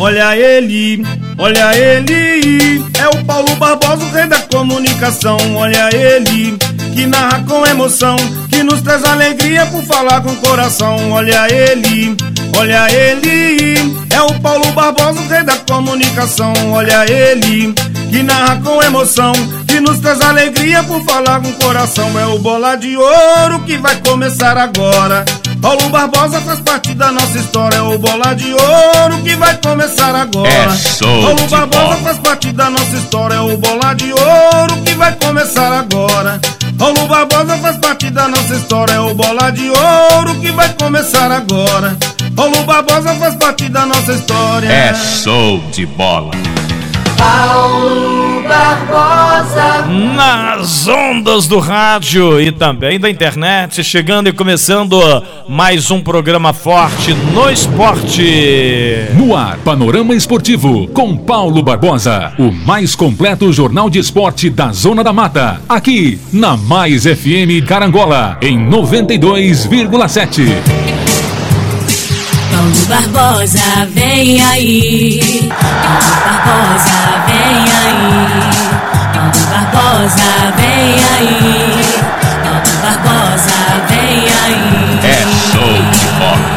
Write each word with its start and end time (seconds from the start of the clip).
Olha 0.00 0.36
ele, 0.36 1.04
olha 1.36 1.76
ele, 1.76 2.82
é 2.98 3.08
o 3.08 3.24
Paulo 3.24 3.54
Barbosa, 3.56 4.04
o 4.04 4.10
rei 4.10 4.26
da 4.26 4.38
comunicação. 4.38 5.36
Olha 5.56 5.90
ele, 5.92 6.56
que 6.94 7.04
narra 7.04 7.44
com 7.48 7.66
emoção, 7.66 8.16
que 8.48 8.62
nos 8.62 8.80
traz 8.80 9.04
alegria 9.04 9.66
por 9.66 9.82
falar 9.82 10.20
com 10.20 10.30
o 10.30 10.36
coração. 10.36 11.10
Olha 11.10 11.46
ele, 11.52 12.16
olha 12.56 12.86
ele, 12.90 13.96
é 14.14 14.22
o 14.22 14.38
Paulo 14.40 14.70
Barbosa, 14.72 15.20
o 15.20 15.28
rei 15.28 15.42
da 15.42 15.56
comunicação. 15.56 16.52
Olha 16.72 17.04
ele, 17.10 17.74
que 18.10 18.22
narra 18.22 18.56
com 18.62 18.82
emoção, 18.82 19.32
que 19.66 19.80
nos 19.80 19.98
traz 20.00 20.20
alegria 20.20 20.82
por 20.82 21.02
falar 21.04 21.40
com 21.40 21.48
o 21.48 21.52
coração. 21.54 22.18
É 22.18 22.26
o 22.26 22.38
bola 22.38 22.76
de 22.76 22.96
ouro 22.96 23.60
que 23.64 23.76
vai 23.78 23.96
começar 23.96 24.56
agora. 24.56 25.24
Paulo 25.60 25.88
Barbosa 25.88 26.40
faz 26.40 26.60
parte 26.60 26.94
da 26.94 27.10
nossa 27.12 27.38
história. 27.38 27.76
É 27.76 27.82
o 27.82 27.98
bola 27.98 28.34
de 28.34 28.52
ouro 28.52 29.22
que 29.24 29.34
vai 29.36 29.56
começar 29.58 30.14
agora. 30.14 30.48
É 30.48 30.76
show 30.76 31.22
Paulo 31.22 31.48
Barbosa 31.48 31.82
bola. 31.82 31.96
faz 31.96 32.18
parte 32.18 32.52
da 32.52 32.70
nossa 32.70 32.96
história. 32.96 33.34
É 33.34 33.40
o 33.40 33.56
bola 33.56 33.94
de 33.94 34.12
ouro 34.12 34.82
que 34.84 34.94
vai 34.94 35.12
começar 35.16 35.72
agora. 35.72 36.40
Paulo 36.78 37.06
Barbosa 37.08 37.58
faz 37.58 37.76
parte 37.76 38.10
da 38.10 38.28
nossa 38.28 38.54
história. 38.54 38.92
É 38.94 39.00
o 39.00 39.14
bola 39.14 39.50
de 39.50 39.68
ouro 39.68 40.34
que 40.40 40.50
vai 40.52 40.72
começar 40.74 41.30
agora. 41.30 41.96
Paulo 42.36 42.62
Barbosa 42.64 43.14
faz 43.16 43.34
parte 43.34 43.68
da 43.68 43.84
nossa 43.84 44.12
história. 44.12 44.68
É 44.68 44.94
show 44.94 45.60
de 45.72 45.84
bola. 45.86 46.30
Paulo 47.18 48.42
Barbosa. 48.48 49.86
Nas 50.14 50.88
ondas 50.88 51.46
do 51.46 51.58
rádio 51.58 52.40
e 52.40 52.50
também 52.50 52.98
da 52.98 53.10
internet, 53.10 53.84
chegando 53.84 54.28
e 54.28 54.32
começando 54.32 54.98
mais 55.48 55.90
um 55.90 56.00
programa 56.00 56.52
forte 56.52 57.12
no 57.34 57.50
esporte. 57.50 59.08
No 59.14 59.36
ar, 59.36 59.58
Panorama 59.58 60.14
Esportivo, 60.14 60.86
com 60.88 61.16
Paulo 61.16 61.62
Barbosa. 61.62 62.32
O 62.38 62.50
mais 62.52 62.94
completo 62.94 63.52
jornal 63.52 63.90
de 63.90 63.98
esporte 63.98 64.48
da 64.48 64.72
Zona 64.72 65.04
da 65.04 65.12
Mata. 65.12 65.60
Aqui, 65.68 66.18
na 66.32 66.56
Mais 66.56 67.04
FM 67.04 67.66
Carangola, 67.66 68.38
em 68.40 68.58
92,7. 68.58 70.97
Paulo 72.58 72.74
Barbosa, 72.88 73.86
vem 73.90 74.42
aí. 74.42 75.48
Paulo 75.48 76.10
Barbosa, 76.24 76.98
vem 77.28 77.54
aí. 77.78 78.02
Paulo 79.14 79.40
Barbosa, 79.48 80.28
vem 80.56 80.98
aí. 81.14 81.38
Paulo 82.42 82.72
Barbosa, 82.82 83.58
vem 83.88 84.26
aí. 84.42 84.66
É 85.04 85.22
show 85.52 85.76
de 85.92 86.06
bola. 86.18 86.50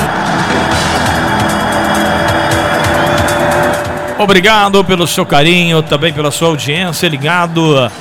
Obrigado 4.18 4.84
pelo 4.84 5.06
seu 5.06 5.24
carinho, 5.24 5.84
também 5.84 6.12
pela 6.12 6.32
sua 6.32 6.48
audiência, 6.48 7.08
ligado, 7.08 7.92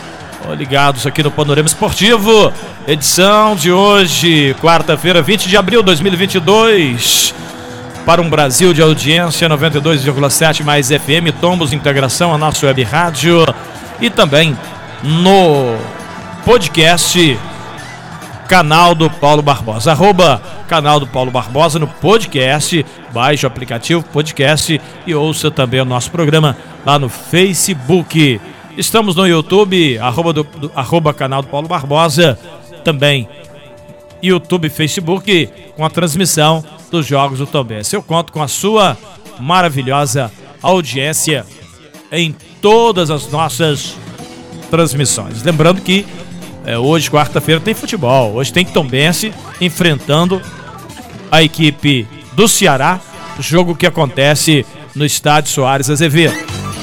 ligados 0.57 1.07
aqui 1.07 1.23
no 1.23 1.31
Panorama 1.31 1.69
Esportivo, 1.69 2.51
edição 2.89 3.55
de 3.55 3.71
hoje, 3.71 4.57
quarta-feira, 4.59 5.21
20 5.21 5.51
de 5.51 5.57
abril 5.59 5.81
de 5.81 5.87
2022. 5.87 7.35
Para 8.05 8.21
um 8.23 8.29
Brasil 8.31 8.73
de 8.73 8.83
audiência 8.83 9.49
92,7 9.49 10.65
mais 10.65 10.89
FM, 10.89 11.31
Tombos 11.41 11.73
Integração, 11.73 12.35
a 12.35 12.39
nossa 12.39 12.67
web 12.67 12.83
rádio 12.83 13.45
e 14.01 14.11
também 14.11 14.57
no 15.03 15.77
podcast 16.45 17.39
canal 18.49 18.95
do 18.95 19.09
Paulo 19.09 19.43
Barbosa. 19.43 19.93
Arroba 19.93 20.43
canal 20.67 20.99
do 20.99 21.07
Paulo 21.07 21.31
Barbosa 21.31 21.79
no 21.79 21.87
podcast. 21.87 22.85
Baixe 23.13 23.47
o 23.47 23.49
aplicativo 23.49 24.03
podcast 24.03 24.81
e 25.07 25.15
ouça 25.15 25.51
também 25.51 25.81
o 25.81 25.85
nosso 25.85 26.11
programa 26.11 26.57
lá 26.85 26.99
no 26.99 27.09
Facebook. 27.09 28.41
Estamos 28.77 29.15
no 29.15 29.27
YouTube, 29.27 29.99
arroba, 29.99 30.33
do, 30.33 30.43
do- 30.43 30.73
arroba 30.75 31.13
canal 31.15 31.43
do 31.43 31.49
Paulo 31.49 31.69
Barbosa. 31.69 32.37
Também 32.83 33.29
YouTube 34.23 34.69
Facebook 34.69 35.49
com 35.77 35.85
a 35.85 35.91
transmissão 35.91 36.65
dos 36.91 37.07
Jogos 37.07 37.39
do 37.39 37.47
Tombense. 37.47 37.95
Eu 37.95 38.03
conto 38.03 38.33
com 38.33 38.43
a 38.43 38.49
sua 38.49 38.97
maravilhosa 39.39 40.31
audiência 40.63 41.47
em 42.13 42.35
todas 42.61 43.11
as 43.11 43.31
nossas 43.31 43.97
transmissões. 44.71 45.43
Lembrando 45.43 45.81
que 45.81 46.07
é, 46.65 46.77
hoje, 46.79 47.11
quarta-feira, 47.11 47.61
tem 47.61 47.75
futebol. 47.75 48.35
Hoje 48.35 48.53
tem 48.53 48.65
Tombense 48.65 49.33
enfrentando 49.61 50.41
a 51.31 51.43
equipe 51.43 52.07
do 52.33 52.47
Ceará. 52.47 53.01
Jogo 53.39 53.75
que 53.75 53.87
acontece 53.87 54.67
no 54.95 55.05
estádio 55.05 55.51
Soares 55.51 55.89
Azevedo. 55.89 56.37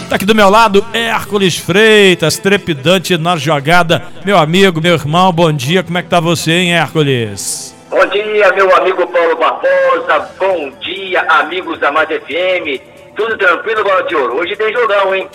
Tá 0.10 0.16
aqui 0.16 0.26
do 0.26 0.34
meu 0.34 0.50
lado, 0.50 0.86
Hércules 0.94 1.58
Freitas, 1.58 2.38
trepidante 2.38 3.18
na 3.18 3.36
jogada. 3.36 4.08
Meu 4.26 4.38
amigo, 4.38 4.82
meu 4.82 4.96
irmão, 4.96 5.32
bom 5.34 5.52
dia. 5.52 5.84
Como 5.84 5.98
é 5.98 6.02
que 6.02 6.10
tá 6.10 6.20
você, 6.20 6.54
hein, 6.54 6.74
Hércules? 6.74 7.77
Bom 7.90 8.06
dia, 8.08 8.52
meu 8.52 8.76
amigo 8.76 9.08
Paulo 9.08 9.38
Barbosa. 9.38 10.30
Bom 10.38 10.72
dia, 10.82 11.22
amigos 11.22 11.80
da 11.80 11.90
Mais 11.90 12.10
FM. 12.10 12.82
Tudo 13.16 13.38
tranquilo, 13.38 13.84
bola 13.84 14.04
de 14.04 14.14
ouro. 14.16 14.40
Hoje 14.40 14.56
tem 14.58 14.74
jogão, 14.74 15.16
hein? 15.16 15.30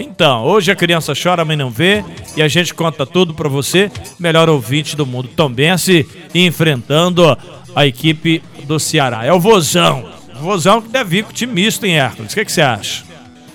Então, 0.00 0.44
hoje 0.46 0.72
a 0.72 0.76
criança 0.76 1.12
chora, 1.20 1.44
mas 1.44 1.58
não 1.58 1.70
vê, 1.70 2.02
e 2.34 2.42
a 2.42 2.48
gente 2.48 2.72
conta 2.72 3.04
tudo 3.04 3.34
pra 3.34 3.48
você, 3.48 3.90
melhor 4.18 4.48
ouvinte 4.48 4.96
do 4.96 5.04
mundo 5.04 5.28
tombense, 5.28 6.08
enfrentando 6.34 7.36
a 7.76 7.86
equipe 7.86 8.42
do 8.64 8.80
Ceará. 8.80 9.24
É 9.26 9.32
o 9.32 9.38
Vozão. 9.38 10.10
Vozão 10.40 10.80
que 10.80 10.88
deve 10.88 11.10
vir 11.10 11.24
com 11.24 11.30
o 11.30 11.34
time 11.34 11.52
misto, 11.52 11.84
hein, 11.84 12.00
Hércules? 12.00 12.32
O 12.32 12.34
que, 12.34 12.44
que 12.44 12.52
você 12.52 12.62
acha? 12.62 13.04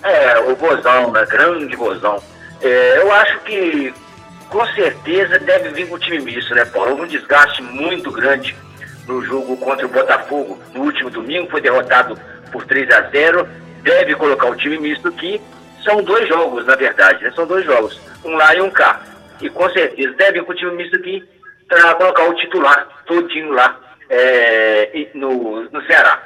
É, 0.03 0.39
o 0.39 0.55
Bozão, 0.55 1.11
né? 1.11 1.25
Grande 1.25 1.75
Bozão. 1.75 2.21
É, 2.61 3.01
eu 3.01 3.11
acho 3.11 3.39
que 3.39 3.93
com 4.49 4.65
certeza 4.67 5.39
deve 5.39 5.69
vir 5.69 5.87
com 5.87 5.95
o 5.95 5.99
time 5.99 6.19
misto, 6.19 6.53
né, 6.55 6.65
Paulo? 6.65 6.91
Houve 6.91 7.03
um 7.03 7.07
desgaste 7.07 7.61
muito 7.61 8.11
grande 8.11 8.55
no 9.07 9.21
jogo 9.23 9.57
contra 9.57 9.85
o 9.85 9.89
Botafogo 9.89 10.59
no 10.73 10.83
último 10.83 11.09
domingo, 11.09 11.49
foi 11.49 11.61
derrotado 11.61 12.17
por 12.51 12.65
3 12.65 12.89
a 12.91 13.01
0 13.09 13.47
Deve 13.81 14.15
colocar 14.15 14.47
o 14.47 14.55
time 14.55 14.77
misto 14.79 15.07
aqui. 15.07 15.41
São 15.83 16.03
dois 16.03 16.27
jogos, 16.27 16.65
na 16.65 16.75
verdade, 16.75 17.23
né? 17.23 17.31
São 17.33 17.47
dois 17.47 17.63
jogos, 17.65 17.97
um 18.25 18.35
lá 18.35 18.53
e 18.53 18.61
um 18.61 18.69
cá. 18.69 19.01
E 19.39 19.49
com 19.49 19.69
certeza 19.69 20.13
deve 20.13 20.39
vir 20.39 20.43
com 20.43 20.51
o 20.51 20.55
time 20.55 20.71
misto 20.71 20.97
aqui 20.97 21.23
para 21.67 21.95
colocar 21.95 22.23
o 22.23 22.33
titular 22.33 22.87
todinho 23.05 23.51
lá 23.53 23.79
é, 24.09 25.07
no, 25.13 25.63
no 25.69 25.81
Ceará. 25.85 26.21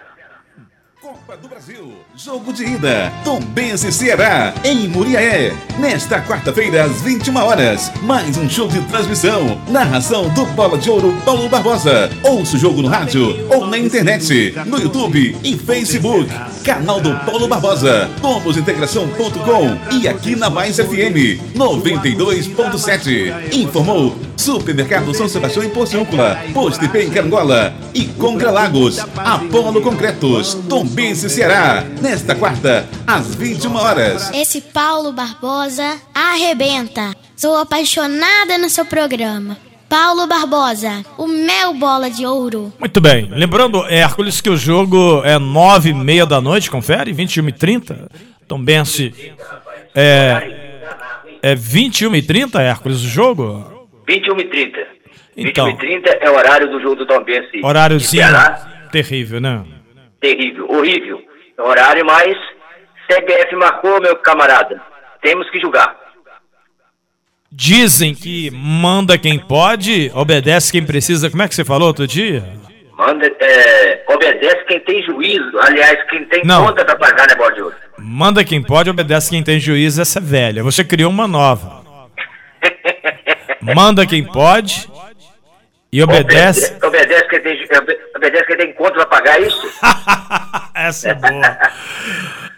Copa 1.01 1.35
do 1.35 1.47
Brasil, 1.47 1.93
jogo 2.15 2.53
de 2.53 2.63
ida, 2.63 3.11
Tombense 3.23 3.87
e 3.87 3.91
Ceará, 3.91 4.53
em 4.63 4.87
Muriaé. 4.87 5.51
Nesta 5.79 6.21
quarta-feira, 6.21 6.83
às 6.83 7.01
21 7.01 7.35
horas, 7.37 7.91
mais 8.03 8.37
um 8.37 8.47
show 8.47 8.67
de 8.67 8.79
transmissão. 8.83 9.59
Narração 9.67 10.29
do 10.29 10.45
Bola 10.45 10.77
de 10.77 10.91
Ouro 10.91 11.11
Paulo 11.25 11.49
Barbosa. 11.49 12.07
Ouça 12.23 12.55
o 12.55 12.59
jogo 12.59 12.83
no 12.83 12.87
rádio 12.87 13.35
ou 13.49 13.65
na 13.65 13.79
internet, 13.79 14.53
no 14.67 14.79
YouTube 14.79 15.35
e 15.43 15.57
Facebook. 15.57 16.29
Canal 16.63 17.01
do 17.01 17.17
Paulo 17.25 17.47
Barbosa, 17.47 18.07
tomosintegração.com 18.21 19.95
e 19.95 20.07
aqui 20.07 20.35
na 20.35 20.51
Mais 20.51 20.75
FM 20.75 21.41
92.7. 21.55 23.55
Informou 23.55 24.15
Supermercado 24.41 25.13
São 25.13 25.27
Sebastião 25.27 25.63
em 25.63 25.69
Porciúncula, 25.69 26.35
Posto 26.51 26.83
IP 26.83 26.97
em 26.97 27.11
Carangola 27.11 27.71
e 27.93 28.05
Congra 28.05 28.49
Lagos, 28.49 28.97
Apolo 29.15 29.83
Concretos, 29.83 30.55
Tombense 30.67 31.29
Ceará. 31.29 31.83
Nesta 32.01 32.33
quarta, 32.33 32.87
às 33.05 33.35
21 33.35 33.75
horas. 33.75 34.31
Esse 34.33 34.59
Paulo 34.59 35.11
Barbosa 35.11 35.95
arrebenta. 36.11 37.15
Sou 37.35 37.55
apaixonada 37.55 38.57
no 38.57 38.67
seu 38.67 38.83
programa. 38.83 39.55
Paulo 39.87 40.25
Barbosa, 40.25 41.05
o 41.19 41.27
meu 41.27 41.75
bola 41.75 42.09
de 42.09 42.25
ouro. 42.25 42.73
Muito 42.79 42.99
bem. 42.99 43.29
Lembrando, 43.29 43.85
Hércules, 43.85 44.41
que 44.41 44.49
o 44.49 44.57
jogo 44.57 45.21
é 45.23 45.37
nove 45.37 45.91
e 45.91 45.93
meia 45.93 46.25
da 46.25 46.41
noite, 46.41 46.71
confere? 46.71 47.13
21 47.13 47.47
e 47.47 47.51
30. 47.51 48.09
Tombense 48.47 49.13
é, 49.93 50.79
é 51.43 51.53
21 51.53 52.15
e 52.15 52.21
30, 52.23 52.59
Hércules, 52.59 53.01
o 53.01 53.07
jogo? 53.07 53.80
21 54.11 54.39
e 54.39 54.43
30. 54.45 54.87
Então. 55.37 55.65
21 55.67 55.69
e 55.69 56.01
30 56.01 56.09
é 56.21 56.29
o 56.29 56.35
horário 56.35 56.69
do 56.69 56.81
jogo 56.81 56.95
do 56.95 57.05
Tombense. 57.05 57.61
Horáriozinho 57.63 58.25
terrível, 58.91 59.39
né? 59.39 59.63
Terrível, 60.19 60.69
horrível. 60.69 61.21
É 61.57 61.61
horário, 61.61 62.05
mas 62.05 62.35
CBF 63.07 63.55
marcou, 63.55 64.01
meu 64.01 64.17
camarada. 64.17 64.81
Temos 65.21 65.49
que 65.49 65.59
julgar. 65.61 65.95
Dizem 67.49 68.13
que 68.13 68.49
manda 68.51 69.17
quem 69.17 69.37
pode, 69.39 70.11
obedece 70.13 70.71
quem 70.71 70.85
precisa. 70.85 71.29
Como 71.29 71.41
é 71.41 71.47
que 71.47 71.55
você 71.55 71.65
falou 71.65 71.87
outro 71.87 72.07
dia? 72.07 72.43
Manda, 72.97 73.25
é, 73.39 74.03
obedece 74.09 74.63
quem 74.67 74.79
tem 74.81 75.03
juízo. 75.03 75.57
Aliás, 75.59 75.97
quem 76.09 76.25
tem 76.25 76.43
Não. 76.45 76.67
conta 76.67 76.85
pra 76.85 76.95
pagar, 76.95 77.27
né, 77.27 77.35
bola 77.35 77.51
de 77.53 77.61
ouro? 77.61 77.75
Manda 77.97 78.43
quem 78.43 78.61
pode, 78.61 78.89
obedece 78.89 79.29
quem 79.29 79.43
tem 79.43 79.59
juízo, 79.59 80.01
essa 80.01 80.19
é 80.19 80.21
velha. 80.21 80.63
Você 80.63 80.83
criou 80.83 81.09
uma 81.09 81.27
nova. 81.27 81.80
Manda 83.61 84.05
quem 84.05 84.23
pode 84.23 84.89
e 85.91 86.01
obedece. 86.01 86.77
Obedece, 86.83 87.27
quem 87.29 87.41
tem, 87.41 87.67
obedece 88.15 88.45
quem 88.45 88.57
tem 88.57 88.73
conta 88.73 88.93
pra 88.93 89.05
pagar 89.05 89.41
isso? 89.41 89.61
Essa 90.73 91.09
é 91.09 91.13
boa. 91.13 91.57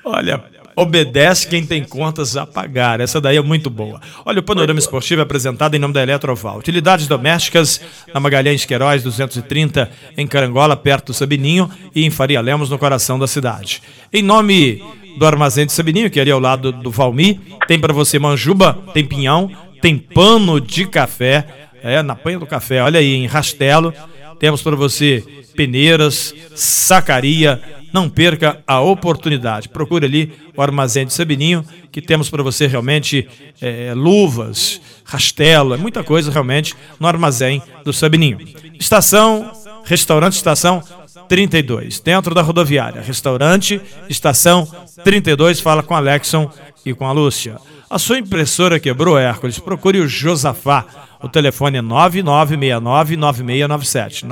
Olha, 0.06 0.44
obedece 0.76 1.48
quem 1.48 1.66
tem 1.66 1.84
contas 1.84 2.38
a 2.38 2.46
pagar. 2.46 3.00
Essa 3.00 3.20
daí 3.20 3.38
é 3.38 3.42
muito 3.42 3.70
boa. 3.70 4.00
Olha, 4.26 4.40
o 4.40 4.44
Panorama 4.44 4.80
Esportivo 4.80 5.22
é 5.22 5.24
apresentado 5.24 5.76
em 5.76 5.80
nome 5.80 5.94
da 5.94 6.04
Eletroval. 6.04 6.58
Utilidades 6.58 7.08
domésticas 7.08 7.82
na 8.14 8.20
Magalhães 8.20 8.66
Queiroz, 8.66 9.04
230, 9.04 9.90
em 10.18 10.28
Carangola, 10.28 10.76
perto 10.76 11.08
do 11.08 11.14
Sabininho, 11.14 11.70
e 11.96 12.06
em 12.06 12.10
Faria 12.10 12.42
Lemos, 12.42 12.70
no 12.70 12.78
coração 12.78 13.18
da 13.18 13.28
cidade. 13.28 13.82
Em 14.12 14.22
nome 14.22 14.84
do 15.18 15.26
Armazém 15.26 15.66
de 15.66 15.72
Sabininho, 15.72 16.10
que 16.10 16.20
é 16.20 16.22
ali 16.22 16.32
ao 16.32 16.40
lado 16.40 16.72
do 16.72 16.90
Valmi, 16.90 17.40
tem 17.68 17.80
para 17.80 17.94
você 17.94 18.18
manjuba, 18.18 18.78
tem 18.94 19.06
pinhão, 19.06 19.50
tem 19.84 19.98
pano 19.98 20.62
de 20.62 20.88
café, 20.88 21.46
é, 21.84 22.02
na 22.02 22.16
panha 22.16 22.40
do 22.40 22.46
café, 22.46 22.82
olha 22.82 23.02
aí, 23.02 23.16
em 23.16 23.26
Rastelo. 23.26 23.94
Temos 24.40 24.62
para 24.62 24.78
você 24.78 25.22
peneiras, 25.58 26.34
sacaria, 26.56 27.62
não 27.92 28.10
perca 28.10 28.64
a 28.66 28.80
oportunidade. 28.80 29.68
Procure 29.68 30.06
ali 30.06 30.32
o 30.56 30.62
Armazém 30.62 31.06
de 31.06 31.12
Sabininho, 31.12 31.66
que 31.92 32.02
temos 32.02 32.30
para 32.30 32.42
você 32.42 32.66
realmente 32.66 33.28
é, 33.62 33.92
luvas, 33.94 34.80
rastelo, 35.04 35.74
é 35.74 35.78
muita 35.78 36.02
coisa 36.02 36.32
realmente 36.32 36.74
no 36.98 37.06
Armazém 37.06 37.62
do 37.84 37.92
Sabininho. 37.92 38.38
Estação, 38.80 39.52
restaurante 39.84 40.36
Estação 40.38 40.82
32, 41.28 42.00
dentro 42.00 42.34
da 42.34 42.42
rodoviária. 42.42 43.02
Restaurante 43.02 43.82
Estação 44.10 44.66
32, 45.04 45.60
fala 45.60 45.84
com 45.84 45.94
a 45.94 45.98
Alexson 45.98 46.50
e 46.86 46.94
com 46.94 47.06
a 47.06 47.12
Lúcia. 47.12 47.58
A 47.94 48.00
sua 48.00 48.18
impressora 48.18 48.80
quebrou, 48.80 49.20
Hércules? 49.20 49.60
Procure 49.60 50.00
o 50.00 50.08
Josafá. 50.08 50.84
O 51.22 51.30
telefone 51.30 51.78
é 51.78 51.82
9969-9697. 51.84 54.26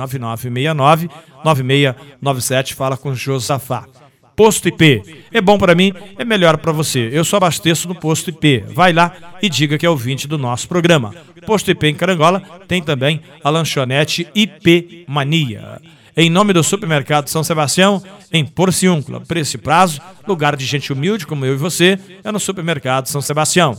9969-9697. 1.44 2.74
Fala 2.74 2.96
com 2.96 3.10
o 3.10 3.14
Josafá. 3.14 3.86
Posto 4.34 4.66
IP. 4.66 5.24
É 5.30 5.40
bom 5.40 5.58
para 5.58 5.76
mim, 5.76 5.92
é 6.18 6.24
melhor 6.24 6.56
para 6.56 6.72
você. 6.72 7.08
Eu 7.12 7.24
só 7.24 7.36
abasteço 7.36 7.86
no 7.86 7.94
Posto 7.94 8.30
IP. 8.30 8.64
Vai 8.74 8.92
lá 8.92 9.12
e 9.40 9.48
diga 9.48 9.78
que 9.78 9.86
é 9.86 9.90
ouvinte 9.90 10.26
do 10.26 10.36
nosso 10.36 10.66
programa. 10.66 11.14
Posto 11.46 11.70
IP 11.70 11.86
em 11.86 11.94
Carangola 11.94 12.42
tem 12.66 12.82
também 12.82 13.20
a 13.44 13.50
lanchonete 13.50 14.26
IP 14.34 15.04
Mania. 15.06 15.80
Em 16.14 16.28
nome 16.28 16.52
do 16.52 16.62
Supermercado 16.62 17.28
São 17.28 17.42
Sebastião, 17.42 18.02
em 18.30 18.44
Porciúncula, 18.44 19.20
preço 19.20 19.56
e 19.56 19.58
prazo, 19.58 19.98
lugar 20.28 20.56
de 20.56 20.66
gente 20.66 20.92
humilde 20.92 21.26
como 21.26 21.46
eu 21.46 21.54
e 21.54 21.56
você, 21.56 21.98
é 22.22 22.30
no 22.30 22.38
Supermercado 22.38 23.06
São 23.06 23.22
Sebastião. 23.22 23.74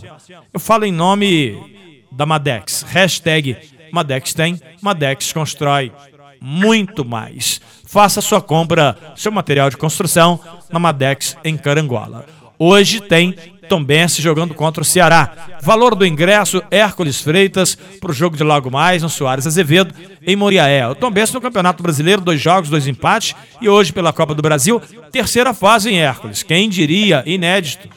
Eu 0.51 0.59
falo 0.59 0.83
em 0.83 0.91
nome 0.91 1.55
da 2.11 2.25
Madex. 2.25 2.83
Hashtag 2.89 3.55
Madex 3.91 4.33
tem, 4.33 4.59
Madex 4.81 5.31
constrói 5.31 5.91
muito 6.41 7.05
mais. 7.05 7.61
Faça 7.85 8.19
sua 8.19 8.41
compra, 8.41 8.97
seu 9.15 9.31
material 9.31 9.69
de 9.69 9.77
construção 9.77 10.39
na 10.71 10.79
Madex 10.79 11.37
em 11.43 11.55
Carangola. 11.55 12.25
Hoje 12.57 12.99
tem 12.99 13.35
Tombense 13.67 14.21
jogando 14.21 14.53
contra 14.53 14.81
o 14.81 14.85
Ceará. 14.85 15.31
Valor 15.61 15.95
do 15.95 16.05
ingresso, 16.05 16.61
Hércules 16.69 17.21
Freitas, 17.21 17.75
para 17.75 18.11
o 18.11 18.13
jogo 18.13 18.35
de 18.35 18.43
Lago 18.43 18.69
Mais, 18.71 19.01
no 19.01 19.09
Soares 19.09 19.47
Azevedo, 19.47 19.93
em 20.25 20.35
Moriaé. 20.35 20.87
O 20.87 20.95
Tombense 20.95 21.33
no 21.33 21.41
Campeonato 21.41 21.81
Brasileiro, 21.81 22.21
dois 22.21 22.39
jogos, 22.39 22.69
dois 22.69 22.87
empates, 22.87 23.35
e 23.61 23.69
hoje 23.69 23.93
pela 23.93 24.13
Copa 24.13 24.33
do 24.33 24.41
Brasil, 24.41 24.81
terceira 25.11 25.53
fase 25.53 25.89
em 25.89 25.99
Hércules. 25.99 26.43
Quem 26.43 26.69
diria, 26.69 27.23
inédito. 27.25 27.87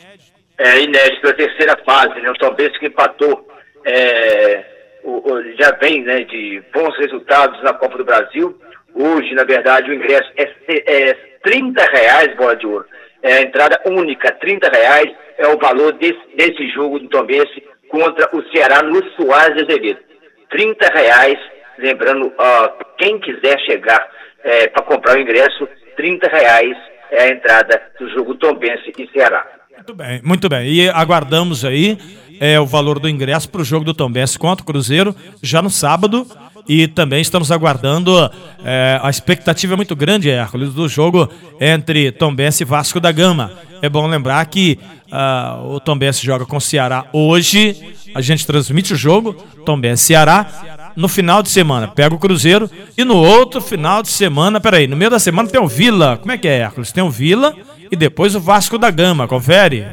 É 0.58 0.82
inédito, 0.82 1.28
a 1.28 1.34
terceira 1.34 1.76
fase, 1.84 2.20
né? 2.20 2.30
O 2.30 2.34
Tombense 2.34 2.78
que 2.78 2.86
empatou, 2.86 3.46
é, 3.84 4.64
o, 5.04 5.32
o, 5.32 5.56
já 5.58 5.72
vem 5.72 6.02
né, 6.02 6.24
de 6.24 6.62
bons 6.74 6.96
resultados 6.98 7.62
na 7.62 7.72
Copa 7.74 7.98
do 7.98 8.04
Brasil. 8.04 8.58
Hoje, 8.94 9.34
na 9.34 9.44
verdade, 9.44 9.90
o 9.90 9.94
ingresso 9.94 10.30
é, 10.36 11.10
é 11.10 11.14
30 11.42 11.82
reais, 11.92 12.36
bola 12.36 12.56
de 12.56 12.66
ouro. 12.66 12.86
É 13.26 13.38
a 13.38 13.42
entrada 13.42 13.80
única, 13.86 14.30
30 14.32 14.68
reais 14.68 15.12
é 15.36 15.48
o 15.48 15.58
valor 15.58 15.92
desse, 15.94 16.20
desse 16.36 16.68
jogo 16.68 17.00
do 17.00 17.08
Tombense 17.08 17.60
contra 17.88 18.28
o 18.32 18.42
Ceará 18.52 18.82
no 18.82 19.02
Soares 19.16 19.62
Azevedo. 19.62 19.98
30 20.48 20.86
reais, 20.94 21.38
lembrando, 21.76 22.28
uh, 22.28 22.84
quem 22.96 23.18
quiser 23.18 23.58
chegar 23.66 24.08
é, 24.44 24.68
para 24.68 24.84
comprar 24.84 25.16
o 25.16 25.20
ingresso, 25.20 25.68
30 25.96 26.28
reais 26.28 26.76
é 27.10 27.24
a 27.24 27.28
entrada 27.30 27.82
do 27.98 28.08
jogo 28.10 28.36
Tombense 28.36 28.92
e 28.96 29.10
Ceará. 29.10 29.44
Muito 29.74 29.94
bem, 29.94 30.20
muito 30.22 30.48
bem. 30.48 30.68
E 30.68 30.88
aguardamos 30.88 31.64
aí 31.64 31.98
é, 32.40 32.60
o 32.60 32.66
valor 32.66 33.00
do 33.00 33.08
ingresso 33.08 33.50
para 33.50 33.60
o 33.60 33.64
jogo 33.64 33.84
do 33.84 33.92
Tombense 33.92 34.38
contra 34.38 34.62
o 34.62 34.66
Cruzeiro 34.66 35.14
já 35.42 35.60
no 35.60 35.70
sábado. 35.70 36.24
E 36.68 36.88
também 36.88 37.20
estamos 37.20 37.52
aguardando 37.52 38.12
é, 38.64 38.98
a 39.02 39.08
expectativa 39.08 39.74
é 39.74 39.76
muito 39.76 39.94
grande, 39.94 40.28
Hércules, 40.28 40.74
do 40.74 40.88
jogo 40.88 41.28
entre 41.60 42.10
Tombense 42.10 42.64
e 42.64 42.66
Vasco 42.66 42.98
da 42.98 43.12
Gama. 43.12 43.52
É 43.80 43.88
bom 43.88 44.06
lembrar 44.06 44.44
que 44.46 44.78
uh, 45.06 45.74
o 45.74 45.80
Tombense 45.80 46.24
joga 46.24 46.44
com 46.44 46.56
o 46.56 46.60
Ceará 46.60 47.04
hoje. 47.12 47.94
A 48.14 48.20
gente 48.20 48.46
transmite 48.46 48.94
o 48.94 48.96
jogo, 48.96 49.34
Tombense 49.64 50.04
Ceará. 50.04 50.92
No 50.96 51.08
final 51.08 51.42
de 51.42 51.50
semana 51.50 51.88
pega 51.88 52.14
o 52.14 52.18
Cruzeiro 52.18 52.70
e 52.96 53.04
no 53.04 53.16
outro 53.16 53.60
final 53.60 54.02
de 54.02 54.08
semana, 54.08 54.60
peraí, 54.60 54.86
no 54.86 54.96
meio 54.96 55.10
da 55.10 55.18
semana 55.18 55.48
tem 55.48 55.60
o 55.60 55.68
Vila. 55.68 56.16
Como 56.16 56.32
é 56.32 56.38
que 56.38 56.48
é, 56.48 56.60
Hércules? 56.60 56.90
Tem 56.90 57.04
o 57.04 57.10
Vila 57.10 57.54
e 57.90 57.94
depois 57.94 58.34
o 58.34 58.40
Vasco 58.40 58.78
da 58.78 58.90
Gama, 58.90 59.28
confere? 59.28 59.86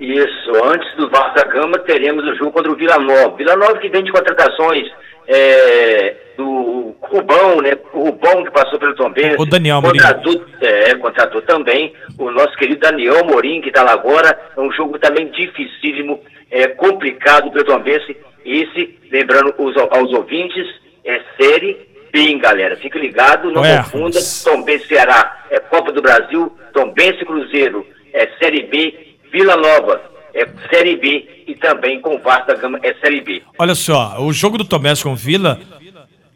Isso, 0.00 0.50
antes 0.64 0.96
do 0.96 1.08
Vasco 1.10 1.34
da 1.36 1.44
Gama 1.44 1.78
teremos 1.80 2.24
o 2.24 2.34
jogo 2.36 2.52
contra 2.52 2.72
o 2.72 2.76
Vila 2.76 2.98
Nova. 2.98 3.36
Vila 3.36 3.54
Nova 3.56 3.78
que 3.78 3.88
vem 3.90 4.02
de 4.02 4.10
contratações 4.10 4.86
é, 5.28 6.16
do 6.36 6.94
Rubão, 7.00 7.60
né? 7.60 7.76
O 7.92 8.04
Rubão 8.04 8.44
que 8.44 8.50
passou 8.50 8.78
pelo 8.78 8.94
Tom 8.94 9.10
Benz. 9.10 9.36
O 9.38 9.46
Daniel 9.46 9.82
contratou, 9.82 10.44
É, 10.60 10.94
contratou 10.96 11.42
também 11.42 11.92
o 12.18 12.30
nosso 12.30 12.56
querido 12.56 12.80
Daniel 12.80 13.24
Morim, 13.24 13.60
que 13.60 13.68
está 13.68 13.82
lá 13.82 13.92
agora. 13.92 14.38
É 14.56 14.60
um 14.60 14.70
jogo 14.72 14.98
também 14.98 15.26
dificílimo, 15.30 16.20
é, 16.50 16.68
complicado 16.68 17.50
pelo 17.50 17.64
Tom 17.64 17.80
Benz. 17.80 18.02
Esse, 18.44 18.98
lembrando 19.10 19.54
os, 19.58 19.76
aos 19.76 20.12
ouvintes, 20.12 20.66
é 21.04 21.20
série 21.40 21.76
B, 22.12 22.38
galera. 22.38 22.76
Fique 22.76 22.98
ligado, 22.98 23.50
não 23.50 23.62
confunda. 23.62 24.18
Tom 24.44 24.62
Benz 24.62 24.86
Ceará 24.86 25.44
é 25.50 25.58
Copa 25.58 25.92
do 25.92 26.00
Brasil, 26.00 26.56
Tom 26.72 26.92
Benz 26.92 27.18
Cruzeiro 27.24 27.86
é 28.12 28.28
Série 28.38 28.62
B, 28.62 28.94
Vila 29.30 29.56
Nova 29.56 30.15
é 30.36 30.46
Série 30.68 30.96
B 30.96 31.44
e 31.48 31.54
também 31.54 32.00
com 32.00 32.18
Vasco 32.18 32.48
da 32.48 32.54
Gama 32.54 32.78
é 32.82 32.94
Série 32.94 33.22
B. 33.22 33.42
Olha 33.58 33.74
só, 33.74 34.22
o 34.22 34.32
jogo 34.32 34.58
do 34.58 34.64
Tomés 34.64 35.02
com 35.02 35.16
Vila 35.16 35.58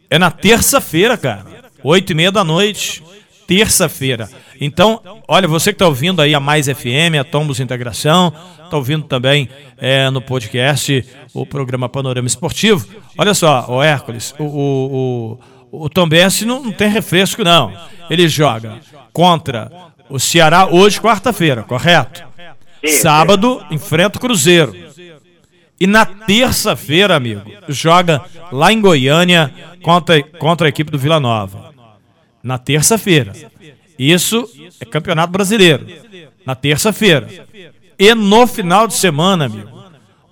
é 0.09 0.17
na 0.17 0.31
terça-feira, 0.31 1.15
cara. 1.15 1.45
Oito 1.83 2.11
e 2.11 2.15
meia 2.15 2.31
da 2.31 2.43
noite. 2.43 3.03
Terça-feira. 3.47 4.29
Então, 4.59 5.01
olha, 5.27 5.47
você 5.47 5.71
que 5.71 5.75
está 5.75 5.85
ouvindo 5.85 6.21
aí 6.21 6.33
a 6.33 6.39
Mais 6.39 6.67
FM, 6.67 7.19
a 7.19 7.23
Tombos 7.23 7.59
Integração, 7.59 8.33
está 8.63 8.77
ouvindo 8.77 9.03
também 9.03 9.49
é, 9.77 10.09
no 10.09 10.21
podcast 10.21 11.05
o 11.33 11.45
programa 11.45 11.89
Panorama 11.89 12.27
Esportivo. 12.27 12.87
Olha 13.17 13.33
só, 13.33 13.65
o 13.67 13.83
Hércules, 13.83 14.33
o, 14.39 14.43
o, 14.43 15.39
o, 15.71 15.85
o 15.85 15.89
Tom 15.89 16.07
não, 16.45 16.63
não 16.63 16.71
tem 16.71 16.89
refresco, 16.89 17.43
não. 17.43 17.73
Ele 18.09 18.27
joga 18.27 18.79
contra 19.11 19.69
o 20.09 20.19
Ceará 20.19 20.67
hoje, 20.67 20.99
quarta-feira, 20.99 21.63
correto? 21.63 22.30
Sábado, 22.87 23.63
enfrenta 23.69 24.17
o 24.17 24.21
Cruzeiro. 24.21 24.75
E 25.79 25.87
na 25.87 26.05
terça-feira, 26.05 27.15
amigo, 27.15 27.41
joga 27.67 28.21
lá 28.51 28.71
em 28.71 28.79
Goiânia 28.79 29.51
contra, 29.81 30.21
contra 30.21 30.67
a 30.67 30.69
equipe 30.69 30.91
do 30.91 30.97
Vila 30.97 31.19
Nova. 31.19 31.73
Na 32.43 32.57
terça-feira. 32.57 33.33
Isso 33.97 34.47
é 34.79 34.85
Campeonato 34.85 35.31
Brasileiro. 35.31 35.85
Na 36.45 36.55
terça-feira. 36.55 37.27
E 37.97 38.15
no 38.15 38.47
final 38.47 38.87
de 38.87 38.95
semana, 38.95 39.45
amigo, 39.45 39.69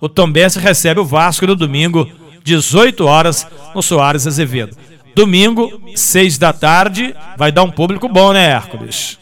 o 0.02 0.10
Tombense 0.10 0.60
recebe 0.60 1.00
o 1.00 1.06
Vasco 1.06 1.46
no 1.46 1.56
domingo, 1.56 2.10
18 2.44 3.06
horas, 3.06 3.46
no 3.76 3.82
Soares 3.82 4.26
Azevedo. 4.26 4.76
Domingo, 5.14 5.92
6 5.96 6.38
da 6.38 6.54
tarde, 6.54 7.16
vai 7.38 7.52
dar 7.52 7.64
um 7.64 7.72
público 7.72 8.08
bom, 8.08 8.34
né, 8.34 8.52
Hércules? 8.52 9.19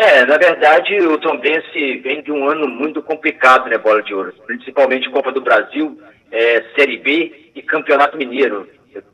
É, 0.00 0.24
na 0.24 0.38
verdade, 0.38 0.96
o 1.00 1.18
Tombense 1.18 1.96
vem 2.04 2.22
de 2.22 2.30
um 2.30 2.48
ano 2.48 2.68
muito 2.68 3.02
complicado, 3.02 3.68
né, 3.68 3.76
Bola 3.78 4.00
de 4.00 4.14
Ouro? 4.14 4.32
Principalmente 4.46 5.10
Copa 5.10 5.32
do 5.32 5.40
Brasil, 5.40 6.00
é, 6.30 6.62
Série 6.76 6.98
B 6.98 7.50
e 7.52 7.60
Campeonato 7.62 8.16
Mineiro. 8.16 8.68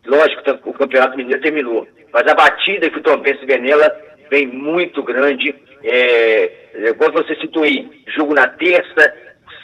Lógico, 0.04 0.42
o 0.68 0.74
Campeonato 0.74 1.16
Mineiro 1.16 1.40
terminou, 1.40 1.88
mas 2.12 2.26
a 2.26 2.34
batida 2.34 2.90
que 2.90 2.98
o 2.98 3.02
Tombense 3.02 3.46
vem 3.46 3.62
nela 3.62 3.90
vem 4.30 4.46
muito 4.46 5.02
grande. 5.02 5.54
É, 5.82 6.50
quando 6.98 7.14
você 7.14 7.34
citou 7.36 7.62
aí, 7.62 7.88
jogo 8.14 8.34
na 8.34 8.46
terça, 8.46 9.14